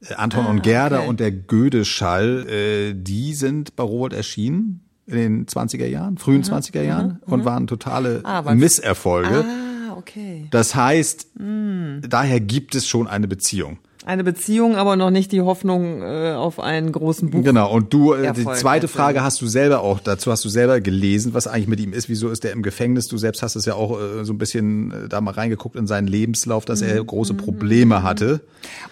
Äh, 0.00 0.14
Anton 0.14 0.46
ah, 0.46 0.50
und 0.50 0.62
Gerda 0.62 1.00
okay. 1.00 1.08
und 1.08 1.20
der 1.20 1.32
Goedeschall, 1.32 2.48
äh, 2.48 2.94
die 2.94 3.34
sind 3.34 3.76
bei 3.76 3.82
Rowold 3.82 4.12
erschienen 4.12 4.84
in 5.06 5.16
den 5.16 5.46
20er 5.46 5.86
Jahren, 5.86 6.18
frühen 6.18 6.42
mhm, 6.42 6.44
20er 6.44 6.82
Jahren 6.82 7.06
mhm, 7.26 7.32
und 7.32 7.40
mhm. 7.40 7.44
waren 7.44 7.66
totale 7.66 8.20
ah, 8.24 8.54
Misserfolge. 8.54 9.44
Ah, 9.44 9.94
okay. 9.96 10.46
Das 10.50 10.74
heißt, 10.74 11.38
mm. 11.38 12.00
daher 12.08 12.40
gibt 12.40 12.74
es 12.74 12.86
schon 12.86 13.08
eine 13.08 13.26
Beziehung. 13.26 13.78
Eine 14.08 14.24
Beziehung, 14.24 14.76
aber 14.76 14.96
noch 14.96 15.10
nicht 15.10 15.32
die 15.32 15.42
Hoffnung 15.42 16.00
äh, 16.00 16.32
auf 16.32 16.60
einen 16.60 16.92
großen 16.92 17.28
Buch. 17.28 17.44
Genau, 17.44 17.70
und 17.70 17.92
du, 17.92 18.14
äh, 18.14 18.32
die 18.32 18.46
zweite 18.46 18.88
Frage 18.88 19.22
hast 19.22 19.42
du 19.42 19.46
selber 19.46 19.82
auch, 19.82 20.00
dazu 20.00 20.32
hast 20.32 20.42
du 20.46 20.48
selber 20.48 20.80
gelesen, 20.80 21.34
was 21.34 21.46
eigentlich 21.46 21.68
mit 21.68 21.78
ihm 21.78 21.92
ist, 21.92 22.08
wieso 22.08 22.30
ist 22.30 22.42
er 22.42 22.52
im 22.52 22.62
Gefängnis? 22.62 23.08
Du 23.08 23.18
selbst 23.18 23.42
hast 23.42 23.54
es 23.54 23.66
ja 23.66 23.74
auch 23.74 24.00
äh, 24.00 24.24
so 24.24 24.32
ein 24.32 24.38
bisschen 24.38 24.92
äh, 24.92 25.08
da 25.10 25.20
mal 25.20 25.32
reingeguckt 25.34 25.76
in 25.76 25.86
seinen 25.86 26.06
Lebenslauf, 26.06 26.64
dass 26.64 26.80
er 26.80 27.04
große 27.04 27.34
Probleme 27.34 28.02
hatte. 28.02 28.40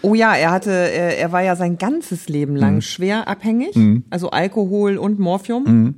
Oh 0.02 0.14
ja, 0.14 0.34
er 0.34 0.50
hatte, 0.50 0.70
er, 0.70 1.18
er 1.18 1.32
war 1.32 1.42
ja 1.42 1.56
sein 1.56 1.78
ganzes 1.78 2.28
Leben 2.28 2.54
lang 2.54 2.74
mhm. 2.74 2.82
schwer 2.82 3.26
abhängig, 3.26 3.74
mhm. 3.74 4.04
also 4.10 4.28
Alkohol 4.28 4.98
und 4.98 5.18
Morphium. 5.18 5.64
Mhm. 5.64 5.94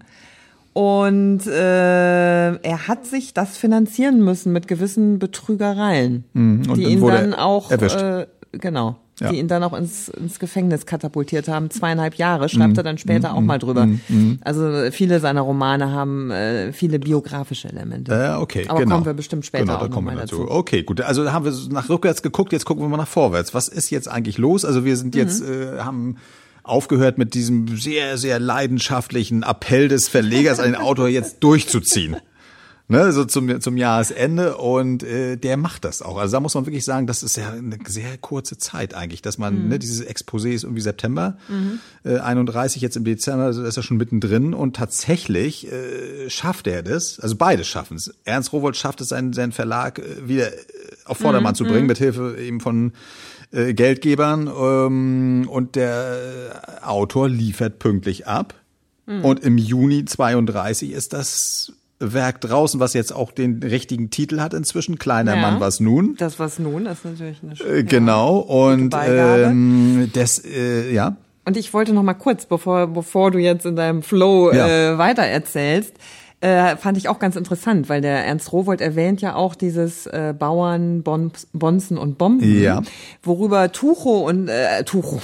Und 0.74 1.44
äh, 1.48 2.54
er 2.54 2.86
hat 2.86 3.04
sich 3.04 3.34
das 3.34 3.56
finanzieren 3.56 4.24
müssen 4.24 4.52
mit 4.52 4.68
gewissen 4.68 5.18
Betrügereien, 5.18 6.22
mhm. 6.34 6.72
die 6.74 6.84
ihn 6.84 7.04
dann 7.04 7.34
auch 7.34 7.72
äh, 7.72 8.28
genau 8.52 8.94
ja. 9.20 9.30
die 9.30 9.38
ihn 9.38 9.48
dann 9.48 9.62
auch 9.62 9.72
ins, 9.72 10.08
ins 10.08 10.38
Gefängnis 10.38 10.86
katapultiert 10.86 11.48
haben. 11.48 11.70
Zweieinhalb 11.70 12.14
Jahre, 12.14 12.48
schreibt 12.48 12.74
mm, 12.74 12.78
er 12.78 12.82
dann 12.82 12.98
später 12.98 13.32
mm, 13.32 13.36
auch 13.36 13.40
mal 13.40 13.58
drüber. 13.58 13.86
Mm, 13.86 14.38
also 14.42 14.90
viele 14.90 15.20
seiner 15.20 15.40
Romane 15.42 15.90
haben 15.90 16.30
äh, 16.30 16.72
viele 16.72 16.98
biografische 16.98 17.68
Elemente. 17.68 18.12
Äh, 18.12 18.40
okay, 18.40 18.66
Aber 18.68 18.80
genau. 18.80 18.96
kommen 18.96 19.06
wir 19.06 19.14
bestimmt 19.14 19.46
später 19.46 19.64
genau, 19.64 19.78
auch 19.78 19.88
noch 19.88 20.00
mal 20.00 20.16
dazu. 20.16 20.42
dazu. 20.42 20.50
Okay, 20.50 20.82
gut. 20.82 21.00
Also 21.00 21.30
haben 21.32 21.44
wir 21.44 21.52
nach 21.70 21.88
rückwärts 21.88 22.22
geguckt, 22.22 22.52
jetzt 22.52 22.64
gucken 22.64 22.84
wir 22.84 22.88
mal 22.88 22.96
nach 22.96 23.08
vorwärts. 23.08 23.54
Was 23.54 23.68
ist 23.68 23.90
jetzt 23.90 24.08
eigentlich 24.08 24.38
los? 24.38 24.64
Also 24.64 24.84
wir 24.84 24.96
sind 24.96 25.14
jetzt, 25.14 25.42
mhm. 25.42 25.78
äh, 25.78 25.78
haben 25.80 26.16
aufgehört 26.62 27.16
mit 27.18 27.34
diesem 27.34 27.78
sehr, 27.78 28.18
sehr 28.18 28.38
leidenschaftlichen 28.38 29.42
Appell 29.42 29.88
des 29.88 30.08
Verlegers 30.08 30.60
an 30.60 30.72
den 30.72 30.76
Autor 30.76 31.08
jetzt 31.08 31.38
durchzuziehen 31.40 32.16
ne, 32.88 33.12
so 33.12 33.24
zum, 33.24 33.60
zum 33.60 33.76
Jahresende 33.76 34.56
und 34.56 35.02
äh, 35.02 35.36
der 35.36 35.56
macht 35.56 35.84
das 35.84 36.02
auch. 36.02 36.16
Also 36.16 36.32
da 36.32 36.40
muss 36.40 36.54
man 36.54 36.66
wirklich 36.66 36.84
sagen, 36.84 37.06
das 37.06 37.22
ist 37.22 37.36
ja 37.36 37.50
eine 37.50 37.78
sehr 37.86 38.16
kurze 38.18 38.58
Zeit 38.58 38.94
eigentlich, 38.94 39.22
dass 39.22 39.38
man, 39.38 39.62
mhm. 39.62 39.68
ne, 39.68 39.78
dieses 39.78 40.04
Exposé 40.04 40.50
ist 40.50 40.64
irgendwie 40.64 40.80
September 40.80 41.36
mhm. 41.48 41.80
äh, 42.04 42.18
31, 42.18 42.82
jetzt 42.82 42.96
im 42.96 43.04
Dezember, 43.04 43.44
also 43.44 43.62
ist 43.62 43.76
er 43.76 43.82
schon 43.82 43.98
mittendrin 43.98 44.54
und 44.54 44.76
tatsächlich 44.76 45.70
äh, 45.70 46.30
schafft 46.30 46.66
er 46.66 46.82
das, 46.82 47.20
also 47.20 47.36
beide 47.36 47.64
schaffen 47.64 47.96
es. 47.96 48.14
Ernst 48.24 48.52
Rowold 48.52 48.76
schafft 48.76 49.00
es, 49.00 49.08
seinen, 49.08 49.32
seinen 49.34 49.52
Verlag 49.52 49.98
äh, 49.98 50.26
wieder 50.26 50.52
äh, 50.52 50.56
auf 51.04 51.18
Vordermann 51.18 51.52
mhm. 51.52 51.56
zu 51.56 51.64
bringen, 51.64 51.82
mhm. 51.82 51.88
mit 51.88 51.98
Hilfe 51.98 52.36
eben 52.38 52.60
von 52.60 52.92
äh, 53.52 53.74
Geldgebern 53.74 54.46
ähm, 54.48 55.46
und 55.48 55.76
der 55.76 56.80
Autor 56.82 57.28
liefert 57.28 57.78
pünktlich 57.78 58.26
ab. 58.26 58.54
Mhm. 59.06 59.24
Und 59.24 59.40
im 59.40 59.58
Juni 59.58 60.04
32 60.04 60.92
ist 60.92 61.12
das 61.12 61.72
Werk 62.00 62.40
draußen, 62.40 62.78
was 62.80 62.94
jetzt 62.94 63.14
auch 63.14 63.32
den 63.32 63.62
richtigen 63.62 64.10
Titel 64.10 64.40
hat 64.40 64.54
inzwischen. 64.54 64.98
Kleiner 64.98 65.34
ja, 65.34 65.42
Mann, 65.42 65.60
was 65.60 65.80
nun? 65.80 66.14
Das 66.18 66.38
was 66.38 66.58
nun, 66.58 66.84
das 66.84 66.98
ist 66.98 67.04
natürlich 67.04 67.42
eine 67.42 67.56
schöne, 67.56 67.70
äh, 67.70 67.84
Genau, 67.84 68.38
und 68.38 68.94
ähm, 69.06 70.10
das, 70.12 70.44
äh, 70.44 70.92
ja. 70.92 71.16
Und 71.44 71.56
ich 71.56 71.72
wollte 71.72 71.92
noch 71.92 72.02
mal 72.02 72.14
kurz, 72.14 72.46
bevor, 72.46 72.86
bevor 72.88 73.30
du 73.30 73.38
jetzt 73.38 73.66
in 73.66 73.74
deinem 73.74 74.02
Flow 74.02 74.52
ja. 74.52 74.68
äh, 74.92 74.98
weiter 74.98 75.22
erzählst, 75.22 75.94
äh, 76.40 76.76
fand 76.76 76.96
ich 76.96 77.08
auch 77.08 77.18
ganz 77.18 77.34
interessant, 77.34 77.88
weil 77.88 78.00
der 78.00 78.24
Ernst 78.24 78.52
Rowold 78.52 78.80
erwähnt 78.80 79.20
ja 79.20 79.34
auch 79.34 79.56
dieses 79.56 80.06
äh, 80.06 80.34
Bauern, 80.38 81.02
Bonzen 81.02 81.98
und 81.98 82.16
Bomben, 82.16 82.62
ja. 82.62 82.82
worüber 83.24 83.72
Tucho 83.72 84.28
und 84.28 84.48
äh, 84.48 84.84
Tucho, 84.84 85.20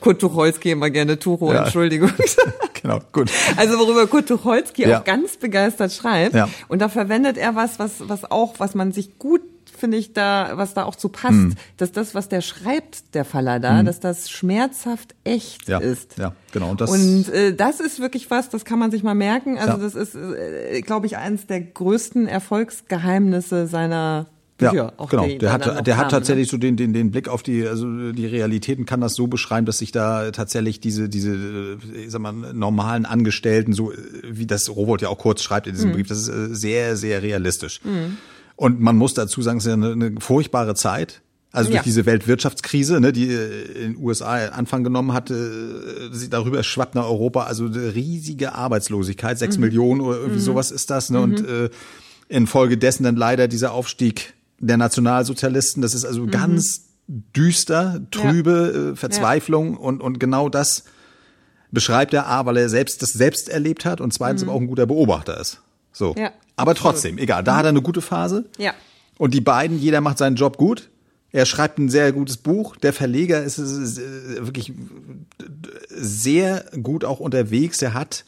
Kurt 0.00 0.20
Tucholsky 0.20 0.70
immer 0.70 0.90
gerne 0.90 1.18
Tucho, 1.18 1.52
ja. 1.52 1.64
Entschuldigung. 1.64 2.10
genau, 2.82 3.00
gut. 3.12 3.30
Also 3.56 3.78
worüber 3.78 4.06
Kurt 4.06 4.28
Tucholsky 4.28 4.88
ja. 4.88 5.00
auch 5.00 5.04
ganz 5.04 5.36
begeistert 5.36 5.92
schreibt. 5.92 6.34
Ja. 6.34 6.48
Und 6.68 6.80
da 6.80 6.88
verwendet 6.88 7.36
er 7.36 7.54
was, 7.54 7.78
was, 7.78 8.08
was 8.08 8.30
auch, 8.30 8.54
was 8.58 8.74
man 8.74 8.92
sich 8.92 9.18
gut 9.18 9.42
finde 9.80 9.96
ich 9.96 10.12
da, 10.12 10.52
was 10.54 10.74
da 10.74 10.84
auch 10.84 10.94
zu 10.94 11.08
passt, 11.08 11.32
mm. 11.32 11.52
dass 11.78 11.90
das, 11.90 12.14
was 12.14 12.28
der 12.28 12.42
schreibt, 12.42 13.14
der 13.14 13.24
Faller 13.24 13.58
da, 13.58 13.82
mm. 13.82 13.86
dass 13.86 13.98
das 13.98 14.30
schmerzhaft 14.30 15.14
echt 15.24 15.68
ja, 15.68 15.78
ist. 15.78 16.18
Ja, 16.18 16.34
genau. 16.52 16.70
Und 16.70 16.80
das, 16.80 16.90
und 16.90 17.28
äh, 17.30 17.54
das 17.54 17.80
ist 17.80 17.98
wirklich 17.98 18.30
was, 18.30 18.50
das 18.50 18.64
kann 18.64 18.78
man 18.78 18.90
sich 18.90 19.02
mal 19.02 19.14
merken. 19.14 19.58
Also 19.58 19.72
ja. 19.72 19.78
das 19.78 19.94
ist, 19.94 20.14
äh, 20.14 20.82
glaube 20.82 21.06
ich, 21.06 21.16
eines 21.16 21.46
der 21.46 21.62
größten 21.62 22.28
Erfolgsgeheimnisse 22.28 23.66
seiner 23.66 24.26
ja, 24.60 24.72
ja 24.72 24.92
genau. 25.08 25.26
Der 25.26 25.52
hat, 25.52 25.86
der 25.86 25.96
hat 25.96 26.10
tatsächlich 26.10 26.48
ne? 26.48 26.50
so 26.50 26.56
den, 26.56 26.76
den, 26.76 26.92
den 26.92 27.10
Blick 27.10 27.28
auf 27.28 27.42
die, 27.42 27.66
also 27.66 28.12
die 28.12 28.26
Realitäten 28.26 28.86
kann 28.86 29.00
das 29.00 29.14
so 29.14 29.26
beschreiben, 29.26 29.66
dass 29.66 29.78
sich 29.78 29.92
da 29.92 30.30
tatsächlich 30.30 30.80
diese, 30.80 31.08
diese, 31.08 31.78
ich 31.94 32.10
sag 32.10 32.20
mal, 32.20 32.32
normalen 32.32 33.06
Angestellten, 33.06 33.72
so 33.72 33.92
wie 34.22 34.46
das 34.46 34.68
Robot 34.68 35.02
ja 35.02 35.08
auch 35.08 35.18
kurz 35.18 35.42
schreibt 35.42 35.66
in 35.66 35.74
diesem 35.74 35.90
mhm. 35.90 35.94
Brief, 35.94 36.08
das 36.08 36.18
ist 36.18 36.28
äh, 36.28 36.54
sehr, 36.54 36.96
sehr 36.96 37.22
realistisch. 37.22 37.80
Mhm. 37.84 38.16
Und 38.56 38.80
man 38.80 38.96
muss 38.96 39.14
dazu 39.14 39.42
sagen, 39.42 39.58
es 39.58 39.64
ist 39.64 39.68
ja 39.68 39.74
eine, 39.74 39.92
eine 39.92 40.20
furchtbare 40.20 40.74
Zeit. 40.74 41.22
Also 41.52 41.70
durch 41.70 41.78
ja. 41.78 41.82
diese 41.82 42.06
Weltwirtschaftskrise, 42.06 43.00
ne, 43.00 43.12
die 43.12 43.28
äh, 43.28 43.84
in 43.84 43.94
den 43.94 44.04
USA 44.04 44.48
Anfang 44.48 44.84
genommen 44.84 45.12
hatte, 45.12 46.10
sie 46.12 46.30
darüber 46.30 46.62
schwappt 46.62 46.94
nach 46.94 47.06
Europa, 47.06 47.44
also 47.44 47.66
riesige 47.66 48.54
Arbeitslosigkeit, 48.54 49.38
sechs 49.38 49.56
mhm. 49.56 49.64
Millionen 49.64 50.00
oder 50.00 50.18
irgendwie 50.18 50.38
mhm. 50.38 50.44
sowas 50.44 50.70
ist 50.70 50.90
das, 50.90 51.10
ne, 51.10 51.20
und 51.20 51.42
mhm. 51.42 51.66
äh, 51.66 51.70
infolgedessen 52.28 53.02
dann 53.04 53.16
leider 53.16 53.48
dieser 53.48 53.72
Aufstieg 53.72 54.34
der 54.60 54.76
Nationalsozialisten. 54.76 55.82
Das 55.82 55.94
ist 55.94 56.04
also 56.04 56.22
mhm. 56.22 56.30
ganz 56.30 56.86
düster, 57.08 58.00
trübe 58.10 58.72
ja. 58.72 58.90
äh, 58.92 58.96
Verzweiflung 58.96 59.72
ja. 59.72 59.78
und, 59.78 60.00
und 60.00 60.20
genau 60.20 60.48
das 60.48 60.84
beschreibt 61.72 62.14
er 62.14 62.26
A, 62.26 62.46
weil 62.46 62.56
er 62.56 62.68
selbst 62.68 63.02
das 63.02 63.12
selbst 63.12 63.48
erlebt 63.48 63.84
hat 63.84 64.00
und 64.00 64.12
zweitens 64.12 64.44
mhm. 64.44 64.50
auch 64.50 64.60
ein 64.60 64.66
guter 64.66 64.86
Beobachter 64.86 65.40
ist. 65.40 65.60
So. 65.92 66.14
Ja, 66.16 66.32
Aber 66.56 66.74
trotzdem, 66.74 67.18
egal, 67.18 67.42
da 67.42 67.56
hat 67.56 67.64
er 67.64 67.70
eine 67.70 67.82
gute 67.82 68.00
Phase. 68.00 68.44
Ja. 68.58 68.74
Und 69.18 69.34
die 69.34 69.40
beiden, 69.40 69.78
jeder 69.78 70.00
macht 70.00 70.18
seinen 70.18 70.36
Job 70.36 70.56
gut. 70.56 70.88
Er 71.32 71.46
schreibt 71.46 71.78
ein 71.78 71.88
sehr 71.88 72.12
gutes 72.12 72.36
Buch. 72.36 72.76
Der 72.76 72.92
Verleger 72.92 73.42
ist, 73.42 73.58
wirklich 73.58 74.72
sehr 75.88 76.64
gut 76.82 77.04
auch 77.04 77.20
unterwegs. 77.20 77.82
Er 77.82 77.94
hat 77.94 78.24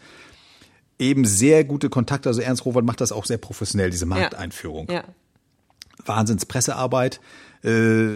eben 0.99 1.25
sehr 1.25 1.65
gute 1.65 1.89
Kontakte. 1.89 2.29
Also 2.29 2.43
Ernst 2.43 2.65
Rowold 2.65 2.85
macht 2.85 3.01
das 3.01 3.11
auch 3.11 3.25
sehr 3.25 3.39
professionell, 3.39 3.91
diese 3.91 4.07
Markteinführung. 4.07 4.87
Ja. 4.89 4.95
ja. 4.95 5.05
Wahnsinns 6.05 6.47
Pressearbeit, 6.47 7.21
äh, 7.65 8.09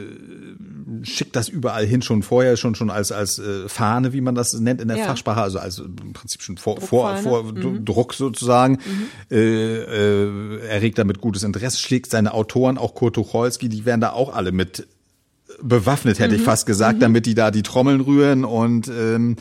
schickt 1.02 1.36
das 1.36 1.48
überall 1.48 1.86
hin 1.86 2.02
schon 2.02 2.24
vorher 2.24 2.56
schon 2.56 2.74
schon 2.74 2.90
als 2.90 3.12
als 3.12 3.38
äh, 3.38 3.68
Fahne, 3.68 4.12
wie 4.12 4.20
man 4.20 4.34
das 4.34 4.54
nennt 4.54 4.80
in 4.80 4.88
der 4.88 4.96
ja. 4.96 5.04
Fachsprache, 5.04 5.40
also 5.40 5.60
als 5.60 5.78
im 5.78 6.12
Prinzip 6.12 6.42
schon 6.42 6.56
vor 6.56 6.80
vor, 6.80 7.16
vor 7.18 7.44
mhm. 7.44 7.84
Druck 7.84 8.14
sozusagen. 8.14 8.78
Mhm. 8.84 9.06
Äh, 9.30 9.36
äh, 9.36 10.58
erregt 10.66 10.98
damit 10.98 11.20
gutes 11.20 11.44
Interesse, 11.44 11.78
schlägt 11.78 12.10
seine 12.10 12.34
Autoren, 12.34 12.76
auch 12.76 12.94
Kurt 12.94 13.14
Tucholsky, 13.14 13.68
die 13.68 13.84
werden 13.84 14.00
da 14.00 14.10
auch 14.12 14.34
alle 14.34 14.50
mit 14.50 14.86
bewaffnet, 15.62 16.18
hätte 16.18 16.34
mhm. 16.34 16.40
ich 16.40 16.44
fast 16.44 16.66
gesagt, 16.66 16.96
mhm. 16.96 17.02
damit 17.02 17.26
die 17.26 17.34
da 17.34 17.50
die 17.50 17.62
Trommeln 17.62 18.00
rühren 18.00 18.44
und 18.44 18.88
ähm, 18.88 19.36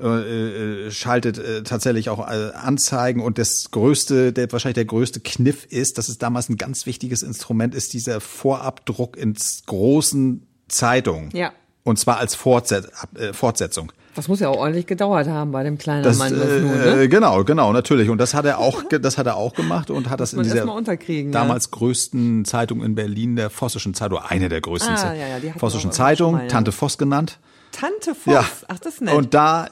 äh, 0.00 0.86
äh, 0.86 0.90
schaltet 0.90 1.38
äh, 1.38 1.62
tatsächlich 1.64 2.08
auch 2.08 2.20
äh, 2.20 2.52
Anzeigen 2.54 3.20
und 3.20 3.38
das 3.38 3.70
größte, 3.72 4.32
der 4.32 4.50
wahrscheinlich 4.52 4.76
der 4.76 4.84
größte 4.84 5.18
Kniff 5.18 5.64
ist, 5.64 5.98
dass 5.98 6.08
es 6.08 6.18
damals 6.18 6.48
ein 6.48 6.56
ganz 6.56 6.86
wichtiges 6.86 7.22
Instrument 7.22 7.74
ist, 7.74 7.94
dieser 7.94 8.20
Vorabdruck 8.20 9.16
ins 9.16 9.64
großen 9.66 10.46
Zeitung. 10.68 11.30
Ja. 11.32 11.52
Und 11.82 11.98
zwar 11.98 12.18
als 12.18 12.34
Fortset 12.34 12.88
äh, 13.14 13.32
Fortsetzung. 13.32 13.92
Das 14.14 14.28
muss 14.28 14.40
ja 14.40 14.48
auch 14.48 14.58
ordentlich 14.58 14.86
gedauert 14.86 15.28
haben 15.28 15.52
bei 15.52 15.62
dem 15.62 15.78
kleinen 15.78 16.02
das, 16.02 16.18
Mann. 16.18 16.32
Das 16.32 16.48
äh, 16.48 16.60
nur, 16.60 16.74
ne? 16.74 17.08
Genau, 17.08 17.44
genau, 17.44 17.72
natürlich. 17.72 18.08
Und 18.08 18.18
das 18.18 18.34
hat 18.34 18.44
er 18.44 18.58
auch, 18.58 18.82
das 18.84 19.16
hat 19.16 19.26
er 19.26 19.36
auch 19.36 19.54
gemacht 19.54 19.90
und 19.90 20.10
hat 20.10 20.20
das, 20.20 20.32
in 20.32 20.42
dieser 20.42 20.66
damals 20.66 21.64
ja. 21.66 21.70
größten 21.70 22.44
Zeitung 22.44 22.82
in 22.82 22.94
Berlin, 22.94 23.36
der 23.36 23.48
Vossischen 23.48 23.94
Zeitung, 23.94 24.18
eine 24.18 24.48
der 24.48 24.60
größten 24.60 24.94
ah, 24.94 25.14
ja, 25.14 25.38
ja, 25.38 25.52
Vossischen 25.56 25.92
Zeitung, 25.92 26.32
mal, 26.32 26.48
Tante 26.48 26.72
Voss 26.72 26.98
genannt. 26.98 27.38
Tante 27.72 28.14
Voss, 28.14 28.32
ja. 28.32 28.44
ach 28.66 28.78
das 28.80 28.94
ist 28.94 29.02
nett. 29.02 29.14
Und 29.14 29.34
da 29.34 29.68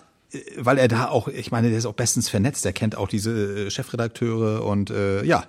weil 0.59 0.79
er 0.79 0.89
da 0.89 1.09
auch, 1.09 1.29
ich 1.29 1.51
meine, 1.51 1.69
der 1.69 1.79
ist 1.79 1.87
auch 1.87 1.95
bestens 1.95 2.29
vernetzt, 2.29 2.67
er 2.67 2.73
kennt 2.73 2.97
auch 2.97 3.09
diese 3.09 3.67
äh, 3.67 3.71
Chefredakteure 3.71 4.65
und 4.65 4.91
äh, 4.91 5.25
ja, 5.25 5.45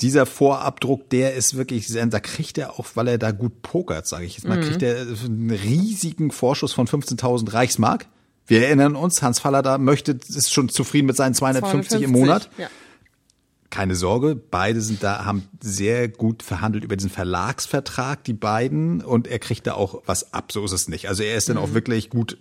dieser 0.00 0.26
Vorabdruck, 0.26 1.08
der 1.10 1.34
ist 1.34 1.56
wirklich, 1.56 1.92
da 1.92 2.20
kriegt 2.20 2.58
er 2.58 2.78
auch, 2.78 2.86
weil 2.94 3.08
er 3.08 3.18
da 3.18 3.30
gut 3.30 3.62
pokert, 3.62 4.06
sage 4.06 4.24
ich 4.24 4.34
jetzt 4.34 4.48
mal, 4.48 4.58
mhm. 4.58 4.62
kriegt 4.62 4.82
er 4.82 5.00
einen 5.02 5.50
riesigen 5.50 6.30
Vorschuss 6.32 6.72
von 6.72 6.88
15.000 6.88 7.52
Reichsmark. 7.52 8.06
Wir 8.46 8.66
erinnern 8.66 8.96
uns, 8.96 9.22
Hans 9.22 9.38
Faller 9.38 9.62
da 9.62 9.78
möchte, 9.78 10.12
ist 10.12 10.52
schon 10.52 10.68
zufrieden 10.68 11.06
mit 11.06 11.16
seinen 11.16 11.34
250, 11.34 11.90
250 11.90 12.02
im 12.02 12.10
Monat. 12.10 12.50
Ja. 12.58 12.68
Keine 13.70 13.94
Sorge, 13.94 14.34
beide 14.34 14.80
sind 14.82 15.02
da, 15.02 15.24
haben 15.24 15.48
sehr 15.62 16.08
gut 16.08 16.42
verhandelt 16.42 16.84
über 16.84 16.96
diesen 16.96 17.08
Verlagsvertrag, 17.08 18.24
die 18.24 18.34
beiden, 18.34 19.02
und 19.02 19.28
er 19.28 19.38
kriegt 19.38 19.66
da 19.66 19.74
auch 19.74 20.02
was 20.04 20.34
ab, 20.34 20.52
so 20.52 20.64
ist 20.64 20.72
es 20.72 20.88
nicht. 20.88 21.08
Also 21.08 21.22
er 21.22 21.36
ist 21.36 21.48
dann 21.48 21.56
mhm. 21.56 21.62
auch 21.62 21.74
wirklich 21.74 22.10
gut 22.10 22.38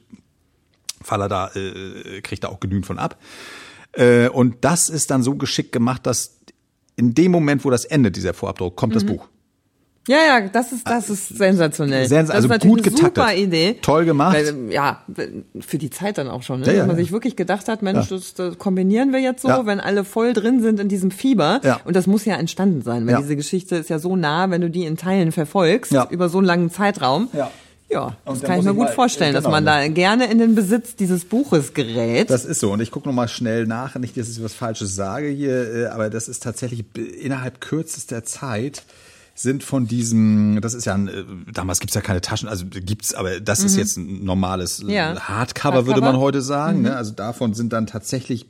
Faller 1.03 1.29
da 1.29 1.51
äh, 1.55 2.21
kriegt 2.21 2.43
da 2.43 2.49
auch 2.49 2.59
genügend 2.59 2.85
von 2.85 2.99
ab. 2.99 3.17
Äh, 3.93 4.29
und 4.29 4.57
das 4.61 4.89
ist 4.89 5.11
dann 5.11 5.23
so 5.23 5.35
geschickt 5.35 5.71
gemacht, 5.71 6.05
dass 6.05 6.39
in 6.95 7.13
dem 7.13 7.31
Moment, 7.31 7.65
wo 7.65 7.69
das 7.69 7.85
endet, 7.85 8.15
dieser 8.15 8.33
Vorabdruck, 8.33 8.75
kommt 8.75 8.93
mhm. 8.93 8.99
das 8.99 9.05
Buch. 9.05 9.27
Ja, 10.07 10.17
ja, 10.17 10.47
das 10.47 10.71
ist 10.71 10.89
das 10.89 11.11
ist 11.11 11.27
sensationell. 11.37 12.07
Sens 12.07 12.31
also 12.31 12.47
das 12.47 12.57
ist 12.57 12.63
gut 12.63 12.81
getaktet. 12.81 13.17
Super 13.17 13.35
Idee. 13.35 13.77
Toll 13.83 14.05
gemacht. 14.05 14.35
Weil, 14.35 14.71
ja, 14.71 15.03
für 15.59 15.77
die 15.77 15.91
Zeit 15.91 16.17
dann 16.17 16.27
auch 16.27 16.41
schon, 16.41 16.61
ne? 16.61 16.65
Ja, 16.65 16.71
ja, 16.71 16.79
dass 16.79 16.87
man 16.87 16.95
sich 16.95 17.11
wirklich 17.11 17.35
gedacht 17.35 17.67
hat, 17.67 17.83
Mensch, 17.83 18.09
ja. 18.09 18.17
das, 18.17 18.33
das 18.33 18.57
kombinieren 18.57 19.13
wir 19.13 19.19
jetzt 19.19 19.43
so, 19.43 19.65
wenn 19.65 19.79
alle 19.79 20.03
voll 20.03 20.33
drin 20.33 20.61
sind 20.61 20.79
in 20.79 20.89
diesem 20.89 21.11
Fieber. 21.11 21.61
Ja. 21.63 21.81
Und 21.85 21.95
das 21.95 22.07
muss 22.07 22.25
ja 22.25 22.35
entstanden 22.35 22.81
sein, 22.81 23.05
weil 23.05 23.17
diese 23.17 23.35
Geschichte 23.35 23.75
ist 23.75 23.89
ja 23.91 23.99
so 23.99 24.15
nah, 24.15 24.49
wenn 24.49 24.61
du 24.61 24.71
die 24.71 24.85
in 24.85 24.97
Teilen 24.97 25.31
verfolgst 25.31 25.93
über 26.09 26.29
so 26.29 26.39
einen 26.39 26.47
langen 26.47 26.71
Zeitraum. 26.71 27.29
Ja. 27.33 27.51
Ja, 27.91 28.15
das 28.25 28.41
kann 28.41 28.59
ich 28.59 28.65
mir 28.65 28.73
gut 28.73 28.85
mal, 28.85 28.93
vorstellen, 28.93 29.33
genau, 29.33 29.43
dass 29.43 29.51
man 29.51 29.65
da 29.65 29.87
gerne 29.87 30.31
in 30.31 30.37
den 30.37 30.55
Besitz 30.55 30.95
dieses 30.95 31.25
Buches 31.25 31.73
gerät. 31.73 32.29
Das 32.29 32.45
ist 32.45 32.59
so. 32.59 32.71
Und 32.71 32.81
ich 32.81 32.91
gucke 32.91 33.07
nochmal 33.07 33.27
schnell 33.27 33.67
nach, 33.67 33.95
nicht, 33.95 34.15
dass 34.15 34.29
ich 34.29 34.41
was 34.41 34.53
Falsches 34.53 34.95
sage 34.95 35.27
hier, 35.27 35.73
äh, 35.73 35.85
aber 35.87 36.09
das 36.09 36.27
ist 36.27 36.43
tatsächlich 36.43 36.85
innerhalb 36.95 37.59
kürzester 37.59 38.23
Zeit 38.23 38.83
sind 39.33 39.63
von 39.63 39.87
diesem, 39.87 40.59
das 40.61 40.73
ist 40.73 40.85
ja 40.85 40.93
ein, 40.93 41.07
äh, 41.07 41.23
damals 41.53 41.79
gibt's 41.79 41.95
ja 41.95 42.01
keine 42.01 42.21
Taschen, 42.21 42.47
also 42.47 42.65
gibt's, 42.69 43.13
aber 43.13 43.39
das 43.39 43.61
mhm. 43.61 43.65
ist 43.65 43.77
jetzt 43.77 43.97
ein 43.97 44.23
normales 44.23 44.83
ja. 44.85 45.07
Hardcover, 45.07 45.27
Hardcover, 45.27 45.85
würde 45.87 46.01
man 46.01 46.17
heute 46.17 46.41
sagen. 46.41 46.81
Ne? 46.81 46.89
Mhm. 46.89 46.93
Ne? 46.93 46.95
Also 46.97 47.11
davon 47.13 47.53
sind 47.53 47.73
dann 47.73 47.87
tatsächlich 47.87 48.47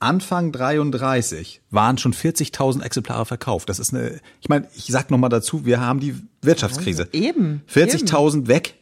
Anfang 0.00 0.52
33 0.52 1.62
waren 1.70 1.98
schon 1.98 2.12
40.000 2.12 2.82
Exemplare 2.82 3.24
verkauft. 3.24 3.68
Das 3.68 3.78
ist 3.78 3.94
eine, 3.94 4.20
ich 4.40 4.48
meine, 4.48 4.68
ich 4.74 4.86
sag 4.86 5.10
noch 5.10 5.18
mal 5.18 5.30
dazu, 5.30 5.64
wir 5.64 5.80
haben 5.80 6.00
die 6.00 6.14
Wirtschaftskrise. 6.42 7.08
Also 7.12 7.24
eben. 7.24 7.62
40.000 7.72 8.48
weg 8.48 8.74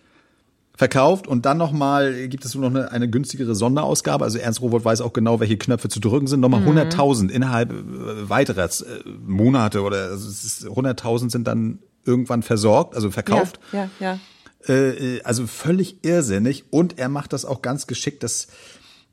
verkauft 0.83 1.29
und 1.29 1.47
dann 1.47 1.59
nochmal 1.59 2.27
gibt 2.27 2.45
es 2.45 2.57
noch 2.57 2.69
eine, 2.69 2.91
eine 2.91 3.09
günstigere 3.09 3.55
Sonderausgabe. 3.55 4.25
Also 4.25 4.39
Ernst 4.39 4.61
Rowold 4.63 4.85
weiß 4.85 5.01
auch 5.01 5.13
genau, 5.13 5.39
welche 5.39 5.57
Knöpfe 5.57 5.89
zu 5.89 6.01
drücken 6.01 6.27
sind. 6.27 6.41
Nochmal 6.41 6.61
mhm. 6.61 6.77
100.000 6.77 7.31
innerhalb 7.31 7.71
äh, 7.71 8.29
weiterer 8.29 8.65
äh, 8.65 9.09
Monate 9.25 9.83
oder 9.83 10.11
also 10.11 10.29
100.000 10.69 11.31
sind 11.31 11.47
dann 11.47 11.79
irgendwann 12.05 12.43
versorgt, 12.43 12.97
also 12.97 13.13
verkauft. 13.13 13.61
Ja, 13.73 13.89
ja, 14.01 14.19
ja. 14.67 14.75
Äh, 14.75 15.23
also 15.23 15.47
völlig 15.47 16.05
irrsinnig 16.05 16.65
und 16.71 16.99
er 16.99 17.09
macht 17.09 17.33
das 17.33 17.45
auch 17.45 17.63
ganz 17.63 17.87
geschickt. 17.87 18.25
Das 18.25 18.47
äh, 18.47 18.49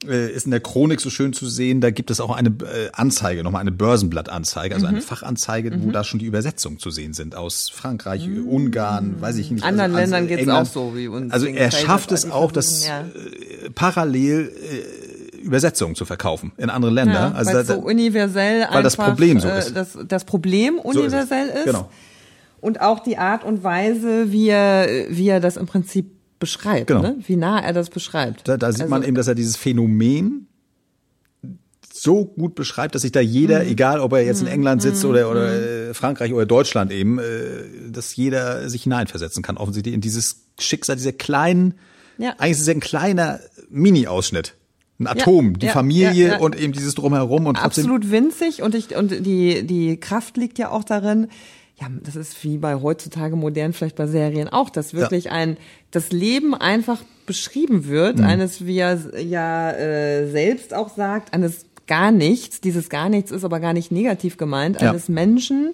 ist 0.06 0.46
in 0.46 0.51
der 0.51 0.62
Chronik 0.62 1.01
so 1.01 1.10
schön 1.10 1.34
zu 1.34 1.48
sehen, 1.48 1.82
da 1.82 1.91
gibt 1.91 2.10
es 2.10 2.22
auch 2.22 2.32
eine 2.32 2.50
äh, 2.50 2.89
Anzeige, 2.94 3.44
nochmal 3.44 3.62
eine 3.62 3.72
Börsenblattanzeige, 3.72 4.74
also 4.74 4.88
mhm. 4.88 4.94
eine 4.94 5.01
Fachanzeige, 5.01 5.72
mhm. 5.72 5.84
wo 5.84 5.91
da 5.91 6.03
schon 6.03 6.20
die 6.20 6.25
Übersetzungen 6.25 6.79
zu 6.79 6.89
sehen 6.89 7.13
sind 7.13 7.36
aus 7.36 7.70
Frankreich, 7.70 8.25
mhm. 8.25 8.48
Ungarn, 8.48 9.15
weiß 9.20 9.38
ich 9.38 9.51
nicht. 9.51 9.63
Anderen 9.63 9.94
also, 9.94 10.01
Ländern 10.01 10.27
geht 10.27 10.48
es 10.48 10.48
auch 10.48 10.65
so 10.65 10.96
wie 10.96 11.08
uns. 11.08 11.34
Also 11.34 11.48
er 11.48 11.72
schafft 11.72 12.12
es 12.12 12.32
auch, 12.32 12.51
das 12.51 12.88
ja. 12.88 13.01
Äh, 13.01 13.70
parallel 13.72 14.51
äh, 14.51 15.38
Übersetzungen 15.39 15.96
zu 15.96 16.06
verkaufen 16.06 16.53
in 16.58 16.70
andere 16.70 16.91
Länder. 16.91 17.13
Ja, 17.13 17.32
also 17.32 17.53
weil 17.53 17.63
da, 17.65 17.75
so 17.75 17.79
universell 17.82 18.62
weil 18.62 18.68
einfach, 18.68 18.84
das 18.84 18.96
Problem 18.96 19.39
so 19.39 19.50
ist. 19.50 19.75
Das, 19.75 19.98
das 20.08 20.24
Problem 20.24 20.79
universell 20.79 21.48
so 21.48 21.53
ist, 21.53 21.60
ist. 21.60 21.65
Genau. 21.65 21.89
Und 22.62 22.82
auch 22.82 23.00
die 23.00 23.18
Art 23.18 23.44
und 23.44 23.63
Weise, 23.63 24.32
wie 24.32 24.50
er, 24.50 25.08
wie 25.10 25.29
er 25.29 25.39
das 25.39 25.58
im 25.58 25.65
Prinzip 25.65 26.18
beschreibt, 26.39 26.88
genau. 26.88 27.01
ne? 27.01 27.15
wie 27.25 27.36
nah 27.36 27.60
er 27.60 27.74
das 27.74 27.89
beschreibt. 27.89 28.48
Da, 28.48 28.58
da 28.58 28.72
sieht 28.72 28.81
also, 28.81 28.89
man 28.89 29.03
eben, 29.03 29.15
dass 29.15 29.27
er 29.27 29.36
dieses 29.36 29.58
Phänomen 29.58 30.48
so 31.91 32.25
gut 32.25 32.55
beschreibt, 32.55 32.96
dass 32.96 33.01
sich 33.01 33.12
da 33.12 33.19
jeder, 33.19 33.63
mhm. 33.63 33.72
egal 33.72 34.00
ob 34.00 34.13
er 34.13 34.24
jetzt 34.24 34.39
in 34.39 34.48
mhm. 34.48 34.53
England 34.53 34.81
sitzt 34.81 35.03
mhm. 35.03 35.10
oder, 35.10 35.29
oder 35.29 35.48
mhm. 35.48 35.89
Äh, 35.89 35.93
Frankreich 35.93 36.34
oder 36.34 36.46
Deutschland 36.46 36.91
eben, 36.91 37.19
äh, 37.19 37.24
dass 37.89 38.15
jeder 38.15 38.69
sich 38.69 38.84
hineinversetzen 38.84 39.43
kann, 39.43 39.58
offensichtlich 39.58 39.93
in 39.93 40.01
dieses 40.01 40.46
Schicksal 40.60 40.96
dieser 40.96 41.12
kleinen, 41.12 41.75
ja. 42.17 42.36
eigentlich 42.38 42.51
ist 42.51 42.62
es 42.62 42.69
ein 42.69 42.79
kleiner 42.79 43.39
Mini-Ausschnitt. 43.69 44.55
Ein 45.00 45.08
Atom, 45.08 45.51
ja, 45.51 45.58
die 45.60 45.65
ja, 45.67 45.72
Familie 45.72 46.39
und 46.39 46.60
eben 46.60 46.74
dieses 46.74 46.93
Drumherum 46.93 47.46
und 47.46 47.55
trotzdem. 47.55 47.86
Absolut 47.86 48.12
winzig 48.12 48.62
und 48.62 48.75
ich, 48.75 48.96
und 48.98 49.25
die, 49.25 49.65
die 49.65 49.98
Kraft 49.98 50.36
liegt 50.36 50.60
ja 50.60 50.72
auch 50.72 50.84
darin, 50.84 51.29
ja, 51.79 51.88
das 52.03 52.15
ist 52.15 52.43
wie 52.43 52.57
bei 52.57 52.75
heutzutage 52.75 53.36
modern, 53.36 53.74
vielleicht 53.74 53.95
bei 53.95 54.07
Serien 54.07 54.50
auch, 54.50 54.69
dass 54.69 54.93
wirklich 54.93 55.25
ja. 55.25 55.31
ein, 55.31 55.57
das 55.91 56.12
Leben 56.12 56.53
einfach 56.53 57.01
beschrieben 57.25 57.88
wird, 57.88 58.17
mhm. 58.17 58.25
eines, 58.25 58.65
wie 58.65 58.79
er 58.79 58.98
ja 59.21 59.71
äh, 59.71 60.29
selbst 60.29 60.74
auch 60.74 60.89
sagt, 60.89 61.33
eines 61.33 61.65
gar 61.88 62.12
nichts. 62.12 62.62
Dieses 62.62 62.89
gar 62.89 63.09
nichts 63.09 63.31
ist 63.31 63.43
aber 63.43 63.59
gar 63.59 63.74
nicht 63.74 63.91
negativ 63.91 64.38
gemeint, 64.38 64.81
ja. 64.81 64.89
eines 64.89 65.09
Menschen, 65.09 65.74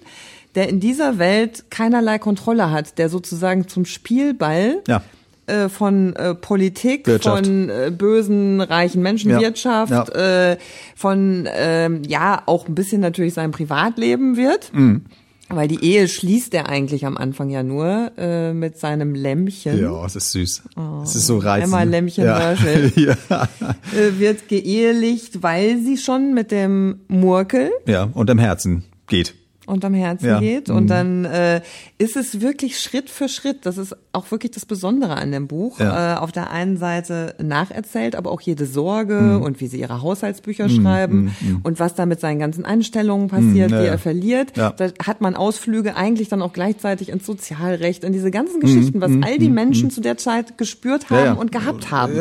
der 0.54 0.68
in 0.68 0.80
dieser 0.80 1.18
Welt 1.18 1.64
keinerlei 1.70 2.18
Kontrolle 2.18 2.70
hat, 2.70 2.98
der 2.98 3.08
sozusagen 3.08 3.68
zum 3.68 3.84
Spielball 3.84 4.82
ja. 4.86 5.02
äh, 5.46 5.68
von 5.68 6.14
äh, 6.16 6.34
Politik, 6.34 7.06
Wirtschaft. 7.06 7.46
von 7.46 7.68
äh, 7.68 7.90
bösen, 7.90 8.60
reichen 8.60 9.02
Menschen, 9.02 9.30
ja. 9.30 9.40
Wirtschaft, 9.40 9.92
ja. 9.92 10.52
Äh, 10.52 10.56
von 10.94 11.46
äh, 11.46 11.90
ja 12.06 12.42
auch 12.46 12.68
ein 12.68 12.74
bisschen 12.74 13.00
natürlich 13.00 13.34
seinem 13.34 13.52
Privatleben 13.52 14.36
wird. 14.36 14.72
Mhm. 14.72 15.04
Weil 15.48 15.68
die 15.68 15.82
Ehe 15.84 16.08
schließt 16.08 16.54
er 16.54 16.68
eigentlich 16.68 17.06
am 17.06 17.16
Anfang 17.16 17.50
ja 17.50 17.62
nur 17.62 18.12
äh, 18.18 18.52
mit 18.52 18.78
seinem 18.78 19.14
Lämmchen. 19.14 19.80
Ja, 19.80 20.04
es 20.04 20.16
ist 20.16 20.32
süß. 20.32 20.62
Oh, 20.76 21.02
es 21.04 21.14
ist 21.14 21.26
so 21.26 21.38
reizend. 21.38 21.72
Emma 21.72 21.82
Lämmchen 21.84 22.24
ja. 22.24 22.52
ja. 22.96 23.16
Äh, 23.30 24.18
wird 24.18 24.48
geehelicht, 24.48 25.42
weil 25.44 25.78
sie 25.80 25.98
schon 25.98 26.34
mit 26.34 26.50
dem 26.50 27.00
Murkel. 27.06 27.70
Ja, 27.86 28.08
und 28.12 28.28
im 28.28 28.38
Herzen 28.38 28.84
geht 29.06 29.34
unterm 29.66 29.94
Herzen 29.94 30.26
ja. 30.26 30.40
geht. 30.40 30.70
Und 30.70 30.84
mhm. 30.84 30.88
dann 30.88 31.24
äh, 31.24 31.60
ist 31.98 32.16
es 32.16 32.40
wirklich 32.40 32.80
Schritt 32.80 33.10
für 33.10 33.28
Schritt, 33.28 33.66
das 33.66 33.78
ist 33.78 33.96
auch 34.12 34.30
wirklich 34.30 34.52
das 34.52 34.64
Besondere 34.64 35.16
an 35.16 35.32
dem 35.32 35.46
Buch, 35.46 35.78
ja. 35.80 36.14
äh, 36.14 36.18
auf 36.18 36.32
der 36.32 36.50
einen 36.50 36.76
Seite 36.76 37.34
nacherzählt, 37.42 38.16
aber 38.16 38.30
auch 38.30 38.40
jede 38.40 38.66
Sorge 38.66 39.20
mhm. 39.20 39.42
und 39.42 39.60
wie 39.60 39.66
sie 39.66 39.80
ihre 39.80 40.02
Haushaltsbücher 40.02 40.68
mhm. 40.68 40.82
schreiben 40.82 41.16
mhm. 41.40 41.48
Mhm. 41.48 41.60
und 41.62 41.80
was 41.80 41.94
da 41.94 42.06
mit 42.06 42.20
seinen 42.20 42.38
ganzen 42.38 42.64
Einstellungen 42.64 43.28
passiert, 43.28 43.70
ja, 43.70 43.80
die 43.80 43.86
er 43.86 43.98
verliert. 43.98 44.56
Da 44.56 44.72
hat 45.04 45.20
man 45.20 45.34
Ausflüge 45.34 45.96
eigentlich 45.96 46.28
dann 46.28 46.42
auch 46.42 46.52
gleichzeitig 46.52 47.08
ins 47.10 47.26
Sozialrecht, 47.26 48.04
in 48.04 48.12
diese 48.12 48.30
ganzen 48.30 48.60
Geschichten, 48.60 49.00
was 49.00 49.10
all 49.22 49.38
die 49.38 49.50
Menschen 49.50 49.90
zu 49.90 50.00
der 50.00 50.16
Zeit 50.16 50.58
gespürt 50.58 51.10
haben 51.10 51.38
und 51.38 51.52
gehabt 51.52 51.90
haben. 51.90 52.14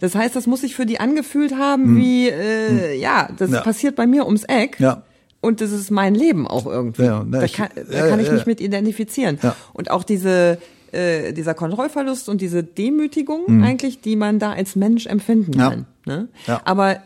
Das 0.00 0.14
heißt, 0.14 0.34
das 0.36 0.46
muss 0.46 0.60
sich 0.62 0.74
für 0.74 0.86
die 0.86 1.00
angefühlt 1.00 1.56
haben, 1.56 1.96
wie, 1.96 2.28
äh, 2.28 2.98
ja, 2.98 3.28
das 3.36 3.50
passiert 3.62 3.96
bei 3.96 4.06
mir 4.06 4.26
ums 4.26 4.44
Eck. 4.44 4.78
Ja 4.80 5.02
und 5.40 5.60
das 5.60 5.72
ist 5.72 5.90
mein 5.90 6.14
Leben 6.14 6.46
auch 6.46 6.66
irgendwie. 6.66 7.04
Ja, 7.04 7.24
ne, 7.24 7.40
da 7.40 7.46
kann, 7.48 7.70
ich, 7.74 7.90
da 7.90 8.08
kann 8.08 8.20
ich 8.20 8.30
mich 8.30 8.46
mit 8.46 8.60
identifizieren. 8.60 9.38
Und 9.72 9.90
auch 9.90 10.02
diese 10.04 10.58
äh, 10.92 11.32
dieser 11.32 11.54
Kontrollverlust 11.54 12.28
und 12.28 12.40
diese 12.40 12.62
Demütigung 12.62 13.42
mhm. 13.46 13.62
eigentlich, 13.62 14.00
die 14.00 14.16
man 14.16 14.38
da 14.38 14.52
als 14.52 14.74
Mensch 14.74 15.06
empfinden 15.06 15.52
kann. 15.52 15.86
Ne? 16.06 16.28
Aber 16.64 16.96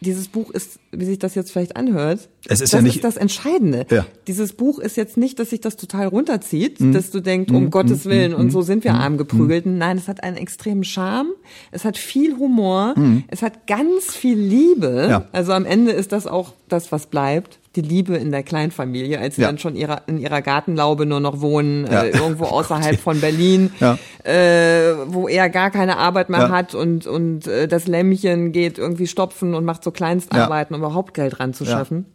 dieses 0.00 0.28
Buch 0.28 0.50
ist, 0.50 0.78
wie 0.98 1.04
sich 1.04 1.18
das 1.18 1.34
jetzt 1.34 1.52
vielleicht 1.52 1.76
anhört, 1.76 2.28
es 2.48 2.60
ist 2.60 2.72
das 2.72 2.72
ja 2.72 2.82
nicht, 2.82 2.96
ist 2.96 3.04
das 3.04 3.16
Entscheidende. 3.16 3.86
Ja. 3.90 4.06
Dieses 4.26 4.52
Buch 4.52 4.78
ist 4.78 4.96
jetzt 4.96 5.16
nicht, 5.16 5.38
dass 5.38 5.50
sich 5.50 5.60
das 5.60 5.76
total 5.76 6.06
runterzieht, 6.06 6.80
mhm. 6.80 6.92
dass 6.92 7.10
du 7.10 7.20
denkst, 7.20 7.52
um 7.52 7.64
mhm. 7.64 7.70
Gottes 7.70 8.04
mhm. 8.04 8.10
Willen, 8.10 8.32
mhm. 8.32 8.38
und 8.38 8.50
so 8.50 8.62
sind 8.62 8.84
wir 8.84 8.92
mhm. 8.92 9.00
arm 9.00 9.16
geprügelten. 9.18 9.72
Mhm. 9.72 9.78
Nein, 9.78 9.96
es 9.98 10.08
hat 10.08 10.22
einen 10.22 10.36
extremen 10.36 10.84
Charme, 10.84 11.30
es 11.70 11.84
hat 11.84 11.96
viel 11.96 12.36
Humor, 12.36 12.94
es 13.28 13.42
hat 13.42 13.66
ganz 13.66 14.14
viel 14.14 14.38
Liebe. 14.38 15.06
Ja. 15.10 15.28
Also 15.32 15.52
am 15.52 15.64
Ende 15.64 15.92
ist 15.92 16.12
das 16.12 16.26
auch 16.26 16.52
das, 16.68 16.92
was 16.92 17.06
bleibt 17.06 17.58
die 17.76 17.82
Liebe 17.82 18.16
in 18.16 18.32
der 18.32 18.42
Kleinfamilie, 18.42 19.18
als 19.18 19.36
sie 19.36 19.42
ja. 19.42 19.48
dann 19.48 19.58
schon 19.58 19.76
ihrer, 19.76 20.02
in 20.06 20.18
ihrer 20.18 20.42
Gartenlaube 20.42 21.06
nur 21.06 21.20
noch 21.20 21.40
wohnen, 21.40 21.86
ja. 21.86 22.04
äh, 22.04 22.10
irgendwo 22.18 22.44
außerhalb 22.44 22.98
von 22.98 23.20
Berlin, 23.20 23.70
ja. 23.80 23.98
äh, 24.24 24.94
wo 25.06 25.28
er 25.28 25.50
gar 25.50 25.70
keine 25.70 25.98
Arbeit 25.98 26.30
mehr 26.30 26.48
hat 26.48 26.74
und, 26.74 27.06
und 27.06 27.46
äh, 27.46 27.68
das 27.68 27.86
Lämmchen 27.86 28.52
geht 28.52 28.78
irgendwie 28.78 29.06
stopfen 29.06 29.54
und 29.54 29.64
macht 29.64 29.84
so 29.84 29.90
Kleinstarbeiten, 29.90 30.74
um 30.74 30.80
überhaupt 30.86 31.14
Geld 31.14 31.40
ranzuschaffen. 31.40 32.06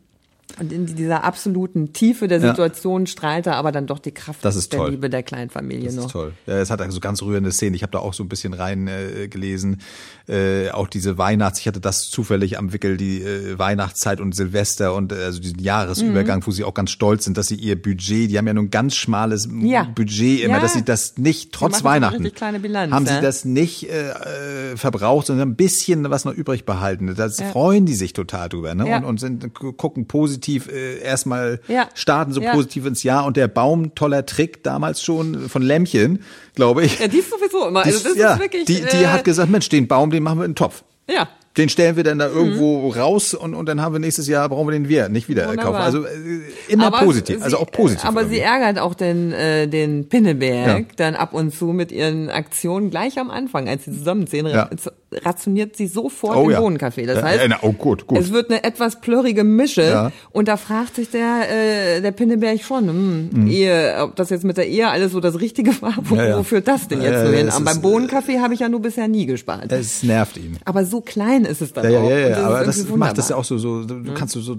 Und 0.60 0.72
in 0.72 0.86
dieser 0.86 1.24
absoluten 1.24 1.94
Tiefe 1.94 2.28
der 2.28 2.42
Situation 2.42 3.04
ja. 3.04 3.08
strahlte 3.08 3.54
aber 3.54 3.72
dann 3.72 3.88
doch 3.88 4.00
die 4.00 4.12
Kraft 4.12 4.44
das 4.44 4.56
ist 4.56 4.74
der 4.74 4.80
toll. 4.80 4.92
Liebe 4.92 5.10
der 5.10 5.24
Kleinfamilie 5.24 5.86
das 5.86 5.96
noch. 5.96 6.04
Das 6.04 6.10
ist 6.10 6.14
toll. 6.14 6.34
Ja, 6.48 6.60
es 6.60 6.70
hat 6.70 6.82
also 6.82 7.00
ganz 7.00 7.22
rührende 7.22 7.52
Szenen. 7.52 7.76
Ich 7.76 7.84
habe 7.84 7.92
da 7.92 8.00
auch 8.00 8.14
so 8.14 8.24
ein 8.24 8.30
bisschen 8.30 8.54
rein 8.54 8.88
äh, 8.88 9.28
gelesen. 9.28 9.82
Äh, 10.28 10.70
auch 10.70 10.88
diese 10.88 11.18
Weihnachts, 11.18 11.60
ich 11.60 11.68
hatte 11.68 11.80
das 11.80 12.10
zufällig 12.10 12.58
am 12.58 12.74
Wickel, 12.74 12.98
die 12.98 13.22
äh, 13.22 13.58
Weihnachtszeit 13.58 14.22
und 14.22 14.36
Silvester 14.36 14.94
und 14.94 15.12
äh, 15.12 15.16
also 15.16 15.40
diesen 15.40 15.60
Jahresübergang, 15.60 16.40
mhm. 16.40 16.48
wo 16.48 16.52
sie 16.52 16.64
auch 16.64 16.74
ganz 16.74 16.92
stolz 16.92 17.26
sind, 17.26 17.38
dass 17.38 17.48
sie 17.48 17.56
ihr 17.56 17.82
Budget, 17.82 18.30
die 18.30 18.38
haben 18.38 18.48
ja 18.48 18.54
nun 18.54 18.70
ganz 18.70 18.96
schmales 18.96 19.50
ja. 19.64 19.84
Budget 19.84 20.42
immer, 20.42 20.56
ja. 20.56 20.60
dass 20.60 20.74
sie 20.74 20.84
das 20.84 21.18
nicht, 21.18 21.52
trotz 21.52 21.84
Weihnachten, 21.84 22.24
Bilanz, 22.62 22.94
haben 22.94 23.06
sie 23.06 23.22
das 23.22 23.46
nicht 23.46 23.90
äh, 23.90 24.10
äh, 24.12 24.78
verbraucht, 24.78 25.28
sondern 25.28 25.50
ein 25.50 25.56
bisschen 25.56 26.10
was 26.10 26.26
noch 26.26 26.34
übrig 26.34 26.66
behalten. 26.66 27.14
Da 27.16 27.30
freuen 27.30 27.86
die 27.86 27.96
sich 27.96 28.14
total 28.14 28.50
drüber 28.50 28.76
ne? 28.76 28.98
und, 28.98 29.04
und 29.04 29.20
sind, 29.20 29.54
gucken 29.54 30.08
positiv 30.08 30.41
positiv 30.42 30.68
äh, 30.72 31.00
erstmal 31.00 31.60
ja. 31.68 31.88
starten, 31.94 32.34
so 32.34 32.42
ja. 32.42 32.54
positiv 32.54 32.86
ins 32.86 33.04
Jahr. 33.04 33.26
Und 33.26 33.38
der 33.38 33.48
Baum, 33.48 33.96
toller 33.96 34.26
Trick 34.26 34.64
damals 34.64 35.02
schon 35.02 35.50
von 35.50 35.62
Lämmchen, 35.62 36.24
glaube 36.56 36.84
ich. 36.84 37.00
Ja, 37.00 37.08
die 37.08 37.20
ist 37.20 37.30
sowieso 37.30 37.68
immer. 37.68 37.86
Also 37.86 38.10
das 38.10 38.18
ja, 38.18 38.34
ist 38.34 38.40
wirklich, 38.40 38.66
die, 38.66 38.82
die 38.82 39.04
äh, 39.04 39.08
hat 39.08 39.24
gesagt, 39.24 39.50
Mensch, 39.50 39.70
den 39.70 39.88
Baum, 39.88 40.12
den 40.12 40.24
machen 40.24 40.40
wir 40.40 40.46
in 40.46 40.52
den 40.52 40.56
Topf. 40.56 40.84
Ja. 41.10 41.28
Den 41.58 41.68
stellen 41.68 41.98
wir 41.98 42.06
dann 42.06 42.18
da 42.18 42.28
irgendwo 42.28 42.90
mhm. 42.90 42.92
raus 42.98 43.34
und, 43.34 43.56
und 43.56 43.66
dann 43.66 43.82
haben 43.82 43.94
wir 43.94 44.00
nächstes 44.00 44.26
Jahr, 44.26 44.48
brauchen 44.48 44.68
wir 44.68 44.72
den 44.72 44.88
wir 44.88 45.10
nicht 45.10 45.28
wieder 45.28 45.50
Wunderbar. 45.50 45.66
kaufen. 45.66 45.84
Also 45.84 46.06
äh, 46.06 46.42
immer 46.70 46.88
aber 46.88 47.00
positiv, 47.00 47.40
sie, 47.40 47.44
also 47.44 47.58
auch 47.58 47.70
positiv. 47.70 48.06
Aber 48.06 48.22
irgendwie. 48.22 48.38
sie 48.38 48.42
ärgert 48.42 48.80
auch 48.80 48.94
den, 48.94 49.34
äh, 49.34 49.68
den 49.68 50.08
Pinneberg 50.08 50.80
ja. 50.80 50.96
dann 50.96 51.16
ab 51.16 51.34
und 51.34 51.54
zu 51.54 51.66
mit 51.68 51.92
ihren 51.92 52.30
Aktionen 52.30 52.90
gleich 52.90 53.20
am 53.20 53.30
Anfang, 53.30 53.68
als 53.68 53.84
sie 53.84 53.92
zusammenziehen, 53.92 54.48
ja. 54.48 54.70
Rationiert 55.14 55.76
sie 55.76 55.88
sofort 55.88 56.38
oh, 56.38 56.44
den 56.44 56.52
ja. 56.52 56.60
Bohnenkaffee. 56.62 57.06
Das 57.06 57.22
heißt, 57.22 57.46
ja, 57.48 57.60
oh, 57.62 57.74
gut, 57.74 58.08
gut. 58.08 58.18
es 58.18 58.32
wird 58.32 58.50
eine 58.50 58.64
etwas 58.64 59.02
plörrige 59.02 59.44
Mische 59.44 59.84
ja. 59.84 60.12
und 60.32 60.48
da 60.48 60.56
fragt 60.56 60.96
sich 60.96 61.10
der, 61.10 61.50
äh, 61.50 62.02
der 62.02 62.12
Pinneberg 62.12 62.62
schon, 62.62 62.88
hm, 62.88 63.30
mhm. 63.32 63.48
Ehe, 63.48 63.98
ob 64.00 64.16
das 64.16 64.30
jetzt 64.30 64.46
mit 64.46 64.58
der 64.58 64.68
Ehe 64.68 64.90
alles 64.90 65.12
so 65.12 65.20
das 65.20 65.40
Richtige 65.40 65.82
war, 65.82 65.96
wo, 66.04 66.16
wo 66.16 66.44
führt 66.44 66.68
das 66.68 66.88
denn 66.88 67.02
jetzt 67.02 67.26
so 67.26 67.32
hin? 67.32 67.50
Aber 67.50 67.66
beim 67.66 67.82
Bohnenkaffee 67.82 68.40
habe 68.40 68.54
ich 68.54 68.62
ja 68.62 68.70
nur 68.70 68.82
bisher 68.82 69.08
nie 69.08 69.26
gespart. 69.26 69.72
Es 69.72 70.04
nervt 70.04 70.38
ihn. 70.38 70.58
Aber 70.64 70.86
so 70.86 71.02
klein 71.02 71.44
ist 71.46 71.62
es 71.62 71.74
dann 71.74 71.86
auch 71.86 72.10
ja, 72.10 72.30
das 72.30 72.38
aber 72.38 72.66
das 72.66 72.88
macht 72.90 73.18
das 73.18 73.30
ja 73.30 73.36
auch 73.36 73.44
so, 73.44 73.58
so 73.58 73.84
du 73.84 73.96
mhm. 73.96 74.14
kannst 74.14 74.36
du 74.36 74.40
so 74.40 74.58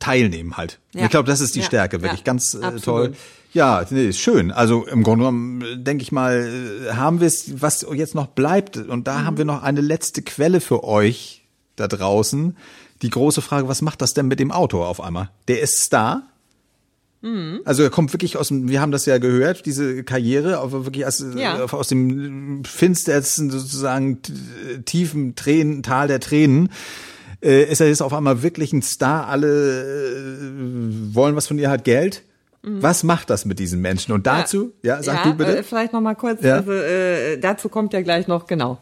teilnehmen 0.00 0.56
halt. 0.56 0.80
Ja. 0.92 1.04
Ich 1.04 1.10
glaube, 1.10 1.28
das 1.28 1.40
ist 1.40 1.54
die 1.54 1.60
ja. 1.60 1.66
Stärke, 1.66 2.02
wirklich 2.02 2.20
ja. 2.20 2.24
ganz 2.24 2.54
äh, 2.54 2.80
toll. 2.80 3.12
Ja, 3.54 3.86
nee, 3.88 4.08
ist 4.08 4.18
schön. 4.18 4.50
Also 4.50 4.84
im 4.84 5.04
Grunde 5.04 5.24
genommen, 5.24 5.62
äh, 5.62 5.78
denke 5.78 6.02
ich 6.02 6.12
mal, 6.12 6.86
äh, 6.88 6.92
haben 6.92 7.20
wir 7.20 7.28
es, 7.28 7.62
was 7.62 7.86
jetzt 7.94 8.14
noch 8.14 8.26
bleibt. 8.26 8.76
Und 8.76 9.06
da 9.06 9.20
mhm. 9.20 9.24
haben 9.24 9.38
wir 9.38 9.44
noch 9.44 9.62
eine 9.62 9.80
letzte 9.80 10.22
Quelle 10.22 10.60
für 10.60 10.84
euch 10.84 11.46
da 11.76 11.88
draußen. 11.88 12.56
Die 13.02 13.10
große 13.10 13.42
Frage, 13.42 13.68
was 13.68 13.80
macht 13.80 14.02
das 14.02 14.12
denn 14.12 14.26
mit 14.26 14.40
dem 14.40 14.50
Autor 14.50 14.88
auf 14.88 15.00
einmal? 15.00 15.30
Der 15.46 15.60
ist 15.60 15.80
Star. 15.80 16.24
Mhm. 17.22 17.60
Also 17.64 17.84
er 17.84 17.90
kommt 17.90 18.12
wirklich 18.12 18.36
aus 18.36 18.48
dem, 18.48 18.68
wir 18.68 18.80
haben 18.80 18.92
das 18.92 19.06
ja 19.06 19.18
gehört, 19.18 19.66
diese 19.66 20.02
Karriere, 20.02 20.58
aber 20.58 20.84
wirklich 20.84 21.06
aus, 21.06 21.24
ja. 21.36 21.64
aus 21.64 21.88
dem 21.88 22.64
finstersten 22.64 23.50
sozusagen 23.50 24.18
tiefen 24.84 25.36
Tränen, 25.36 25.82
Tal 25.84 26.08
der 26.08 26.20
Tränen 26.20 26.70
äh, 27.40 27.70
ist 27.70 27.80
er 27.80 27.86
jetzt 27.86 28.02
auf 28.02 28.12
einmal 28.12 28.42
wirklich 28.42 28.72
ein 28.72 28.82
Star, 28.82 29.28
alle 29.28 29.82
äh, 29.82 31.14
wollen 31.14 31.36
was 31.36 31.46
von 31.46 31.58
ihr, 31.58 31.70
hat 31.70 31.84
Geld. 31.84 32.22
Mhm. 32.64 32.82
Was 32.82 33.04
macht 33.04 33.30
das 33.30 33.44
mit 33.44 33.58
diesen 33.58 33.80
Menschen? 33.80 34.12
Und 34.12 34.26
dazu, 34.26 34.72
ja, 34.82 34.96
ja 34.96 35.02
sag 35.02 35.24
ja, 35.24 35.30
du 35.30 35.36
bitte. 35.36 35.58
Äh, 35.58 35.62
vielleicht 35.62 35.92
noch 35.92 36.00
mal 36.00 36.14
kurz, 36.14 36.42
ja? 36.42 36.56
also, 36.56 36.72
äh, 36.72 37.38
dazu 37.38 37.68
kommt 37.68 37.92
ja 37.92 38.00
gleich 38.00 38.26
noch, 38.26 38.46
genau. 38.46 38.78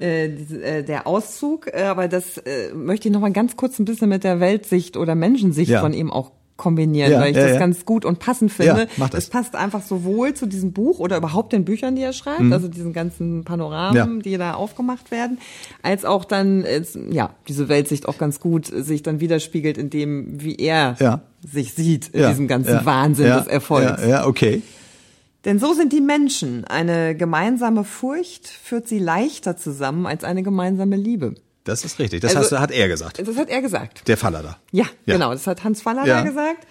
Äh, 0.00 0.26
äh, 0.26 0.82
der 0.82 1.06
Auszug, 1.06 1.68
äh, 1.72 1.82
aber 1.82 2.08
das 2.08 2.42
möchte 2.74 3.08
ich 3.08 3.14
noch 3.14 3.20
mal 3.20 3.32
ganz 3.32 3.56
kurz 3.56 3.78
ein 3.78 3.84
bisschen 3.84 4.08
mit 4.08 4.24
der 4.24 4.40
Weltsicht 4.40 4.96
oder 4.96 5.14
Menschensicht 5.14 5.70
ja. 5.70 5.80
von 5.80 5.92
ihm 5.92 6.10
auch 6.10 6.32
kombinieren, 6.56 7.10
ja, 7.12 7.20
weil 7.20 7.32
ich 7.32 7.36
ja, 7.36 7.42
das 7.42 7.52
ja. 7.54 7.58
ganz 7.58 7.84
gut 7.84 8.04
und 8.04 8.20
passend 8.20 8.52
finde. 8.52 8.86
Es 9.12 9.28
passt 9.28 9.56
einfach 9.56 9.82
sowohl 9.82 10.34
zu 10.34 10.46
diesem 10.46 10.72
Buch 10.72 11.00
oder 11.00 11.16
überhaupt 11.16 11.52
den 11.52 11.64
Büchern, 11.64 11.96
die 11.96 12.02
er 12.02 12.12
schreibt, 12.12 12.40
mhm. 12.40 12.52
also 12.52 12.68
diesen 12.68 12.92
ganzen 12.92 13.44
Panoramen, 13.44 14.20
die 14.20 14.36
da 14.36 14.54
aufgemacht 14.54 15.10
werden, 15.10 15.38
als 15.82 16.04
auch 16.04 16.24
dann 16.24 16.64
ja 17.10 17.30
diese 17.48 17.68
Weltsicht 17.68 18.06
auch 18.06 18.18
ganz 18.18 18.38
gut 18.38 18.66
sich 18.66 19.02
dann 19.02 19.20
widerspiegelt 19.20 19.78
in 19.78 19.90
dem, 19.90 20.40
wie 20.42 20.56
er 20.56 21.22
sich 21.42 21.74
sieht 21.74 22.08
in 22.08 22.28
diesem 22.28 22.48
ganzen 22.48 22.84
Wahnsinn 22.84 23.26
des 23.26 23.46
Erfolgs. 23.46 24.02
Ja, 24.06 24.26
okay. 24.26 24.62
Denn 25.44 25.58
so 25.58 25.74
sind 25.74 25.92
die 25.92 26.00
Menschen. 26.00 26.64
Eine 26.64 27.14
gemeinsame 27.14 27.84
Furcht 27.84 28.48
führt 28.48 28.88
sie 28.88 28.98
leichter 28.98 29.56
zusammen 29.56 30.06
als 30.06 30.24
eine 30.24 30.42
gemeinsame 30.42 30.96
Liebe. 30.96 31.34
Das 31.64 31.84
ist 31.84 31.98
richtig. 31.98 32.20
Das 32.20 32.36
also, 32.36 32.56
hast, 32.56 32.62
hat 32.62 32.70
er 32.70 32.88
gesagt. 32.88 33.18
Das 33.26 33.36
hat 33.36 33.48
er 33.48 33.62
gesagt. 33.62 34.06
Der 34.06 34.16
Fallada. 34.16 34.58
Ja, 34.70 34.84
ja. 35.06 35.14
genau. 35.14 35.32
Das 35.32 35.46
hat 35.46 35.64
Hans 35.64 35.80
Fallada 35.80 36.06
ja. 36.06 36.22
gesagt. 36.22 36.66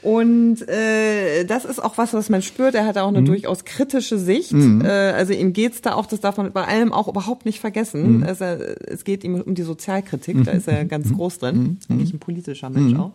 Und 0.00 0.66
äh, 0.68 1.44
das 1.44 1.64
ist 1.64 1.82
auch 1.82 1.98
was, 1.98 2.14
was 2.14 2.28
man 2.28 2.40
spürt. 2.40 2.74
Er 2.74 2.86
hat 2.86 2.96
auch 2.98 3.08
eine 3.08 3.20
mhm. 3.20 3.26
durchaus 3.26 3.64
kritische 3.64 4.18
Sicht. 4.18 4.52
Mhm. 4.52 4.84
Äh, 4.84 4.88
also 4.88 5.32
ihm 5.32 5.52
geht's 5.52 5.82
da 5.82 5.94
auch, 5.94 6.06
das 6.06 6.20
darf 6.20 6.36
man 6.36 6.52
bei 6.52 6.66
allem 6.66 6.92
auch 6.92 7.08
überhaupt 7.08 7.44
nicht 7.44 7.60
vergessen. 7.60 8.18
Mhm. 8.18 8.22
Also, 8.22 8.44
es 8.44 9.04
geht 9.04 9.24
ihm 9.24 9.40
um 9.40 9.54
die 9.54 9.62
Sozialkritik, 9.62 10.44
da 10.44 10.52
ist 10.52 10.68
er 10.68 10.84
mhm. 10.84 10.88
ganz 10.88 11.12
groß 11.12 11.38
drin. 11.38 11.56
Mhm. 11.56 11.78
Eigentlich 11.90 12.14
ein 12.14 12.20
politischer 12.20 12.70
Mensch 12.70 12.94
mhm. 12.94 13.00
auch. 13.00 13.12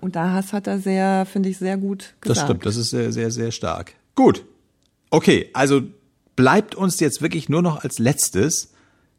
Und 0.00 0.14
da 0.16 0.44
hat 0.52 0.66
er 0.66 0.78
sehr, 0.78 1.26
finde 1.26 1.48
ich, 1.48 1.58
sehr 1.58 1.76
gut 1.76 2.14
gesagt. 2.20 2.38
Das 2.38 2.44
stimmt, 2.44 2.66
das 2.66 2.76
ist 2.76 2.90
sehr, 2.90 3.10
sehr, 3.12 3.30
sehr 3.30 3.50
stark. 3.50 3.94
Gut. 4.14 4.44
Okay, 5.10 5.48
also 5.54 5.80
bleibt 6.36 6.74
uns 6.74 7.00
jetzt 7.00 7.22
wirklich 7.22 7.48
nur 7.48 7.62
noch 7.62 7.82
als 7.82 7.98
letztes 7.98 8.72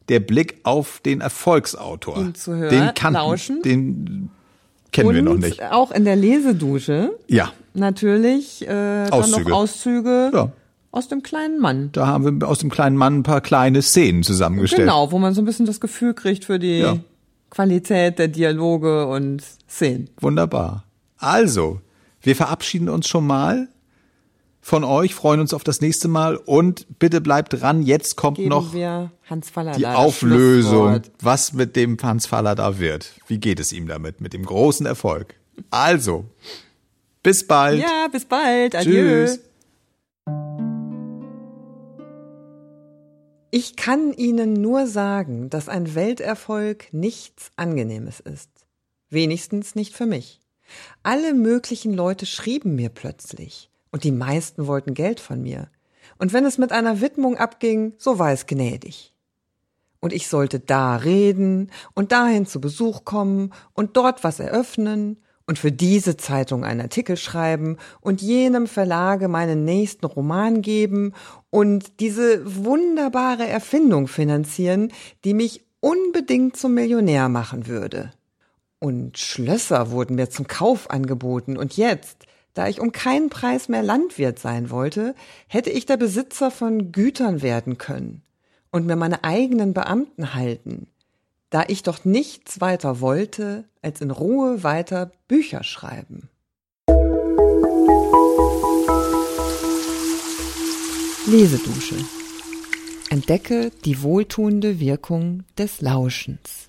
der 0.10 0.20
Blick 0.20 0.60
auf 0.64 1.00
den 1.06 1.22
Erfolgsautor. 1.22 2.18
Ihn 2.18 2.36
zu 2.36 2.56
hören, 2.56 2.70
den 2.70 2.94
kannten, 2.96 3.14
lauschen. 3.14 3.62
Den 3.62 4.30
kennen 4.92 5.10
Und 5.10 5.16
wir 5.16 5.22
noch 5.22 5.38
nicht. 5.38 5.64
auch 5.72 5.92
in 5.92 6.06
der 6.06 6.16
Lesedusche. 6.16 7.12
Ja. 7.28 7.54
Natürlich 7.74 8.68
äh, 8.68 9.08
Auszüge. 9.10 9.32
dann 9.32 9.44
noch 9.44 9.58
Auszüge. 9.58 10.32
Ja. 10.34 10.52
Aus 10.92 11.08
dem 11.08 11.22
kleinen 11.22 11.60
Mann. 11.60 11.90
Da 11.92 12.08
haben 12.08 12.42
wir 12.42 12.48
aus 12.48 12.60
dem 12.60 12.72
kleinen 12.72 12.98
Mann 12.98 13.20
ein 13.20 13.24
paar 13.24 13.42
kleine 13.42 13.84
Szenen 13.84 14.24
zusammengestellt. 14.24 14.88
Genau, 14.88 15.12
wo 15.12 15.20
man 15.20 15.36
so 15.36 15.42
ein 15.42 15.46
bisschen 15.46 15.68
das 15.68 15.80
Gefühl 15.80 16.16
kriegt 16.16 16.46
für 16.46 16.58
die 16.58 16.80
ja. 16.80 16.98
Qualität 17.52 18.18
der 18.18 18.28
Dialoge 18.28 19.06
und 19.08 19.44
Szenen. 19.70 20.10
Wunderbar. 20.20 20.86
Also, 21.18 21.80
wir 22.22 22.36
verabschieden 22.36 22.90
uns 22.90 23.08
schon 23.08 23.28
mal 23.28 23.68
von 24.70 24.84
euch, 24.84 25.16
freuen 25.16 25.40
uns 25.40 25.54
auf 25.56 25.64
das 25.64 25.82
nächste 25.82 26.08
Mal 26.08 26.38
und 26.38 27.00
bitte 27.00 27.22
bleibt 27.22 27.60
dran, 27.60 27.82
jetzt 27.82 28.16
kommt 28.16 28.38
Geben 28.38 28.50
noch 28.50 28.72
die 28.72 29.88
Auflösung, 29.88 31.02
was 31.20 31.54
mit 31.54 31.76
dem 31.76 31.98
Hans 32.02 32.28
Faller 32.28 32.54
da 32.54 32.78
wird. 32.78 33.16
Wie 33.26 33.40
geht 33.40 33.60
es 33.60 33.74
ihm 33.74 33.88
damit, 33.88 34.22
mit 34.22 34.34
dem 34.34 34.46
großen 34.46 34.86
Erfolg? 34.86 35.34
Also, 35.72 36.26
bis 37.24 37.48
bald. 37.48 37.82
Ja, 37.82 38.08
bis 38.12 38.26
bald. 38.26 38.76
Adieu. 38.76 39.26
Tschüss. 39.26 39.40
Ich 43.50 43.76
kann 43.76 44.14
Ihnen 44.14 44.54
nur 44.54 44.86
sagen, 44.86 45.50
dass 45.50 45.68
ein 45.68 45.96
Welterfolg 45.96 46.94
nichts 46.94 47.52
Angenehmes 47.56 48.20
ist. 48.20 48.52
Wenigstens 49.10 49.74
nicht 49.74 49.96
für 49.96 50.06
mich. 50.06 50.40
Alle 51.02 51.34
möglichen 51.34 51.96
Leute 51.96 52.28
schrieben 52.28 52.76
mir 52.76 52.90
plötzlich 52.90 53.69
und 53.92 54.04
die 54.04 54.12
meisten 54.12 54.68
wollten 54.68 54.94
Geld 54.94 55.20
von 55.20 55.42
mir. 55.42 55.70
Und 56.18 56.34
wenn 56.34 56.46
es 56.46 56.58
mit 56.58 56.72
einer 56.72 57.02
Widmung 57.02 57.38
abging, 57.38 57.94
so 57.98 58.20
war 58.20 58.32
es 58.32 58.46
gnädig. 58.46 59.14
Und 60.02 60.14
ich 60.14 60.28
sollte 60.28 60.60
da 60.60 60.96
reden 60.96 61.72
und 61.94 62.12
dahin 62.12 62.46
zu 62.46 62.62
Besuch 62.62 63.04
kommen 63.04 63.54
und 63.74 63.98
dort 63.98 64.24
was 64.24 64.40
eröffnen 64.40 65.18
und 65.46 65.58
für 65.58 65.72
diese 65.72 66.16
Zeitung 66.16 66.64
einen 66.64 66.82
Artikel 66.82 67.18
schreiben 67.18 67.78
und 68.02 68.22
jenem 68.22 68.68
Verlage 68.68 69.28
meinen 69.28 69.66
nächsten 69.66 70.06
Roman 70.06 70.62
geben 70.62 71.14
und 71.50 72.00
diese 72.00 72.64
wunderbare 72.64 73.48
Erfindung 73.48 74.08
finanzieren, 74.08 74.94
die 75.26 75.34
mich 75.34 75.66
unbedingt 75.80 76.56
zum 76.56 76.76
Millionär 76.76 77.30
machen 77.30 77.68
würde. 77.68 78.12
Und 78.80 79.18
Schlösser 79.18 79.92
wurden 79.92 80.16
mir 80.16 80.30
zum 80.30 80.48
Kauf 80.48 80.90
angeboten 80.90 81.58
und 81.58 81.76
jetzt, 81.76 82.26
da 82.54 82.68
ich 82.68 82.80
um 82.80 82.92
keinen 82.92 83.30
Preis 83.30 83.70
mehr 83.70 83.84
Landwirt 83.84 84.40
sein 84.40 84.70
wollte, 84.70 85.16
hätte 85.48 85.70
ich 85.70 85.86
der 85.86 85.98
Besitzer 85.98 86.52
von 86.52 86.92
Gütern 86.92 87.42
werden 87.42 87.78
können 87.78 88.22
und 88.72 88.86
mir 88.86 88.96
meine 88.96 89.24
eigenen 89.24 89.74
Beamten 89.74 90.34
halten, 90.34 90.88
da 91.50 91.64
ich 91.68 91.84
doch 91.84 92.06
nichts 92.06 92.62
weiter 92.62 93.02
wollte, 93.02 93.66
als 93.82 94.02
in 94.02 94.12
Ruhe 94.12 94.64
weiter 94.64 95.12
Bücher 95.28 95.64
schreiben. 95.64 96.30
Lesedusche. 101.28 101.96
Entdecke 103.12 103.72
die 103.86 104.02
wohltuende 104.02 104.80
Wirkung 104.80 105.44
des 105.58 105.82
Lauschens. 105.82 106.69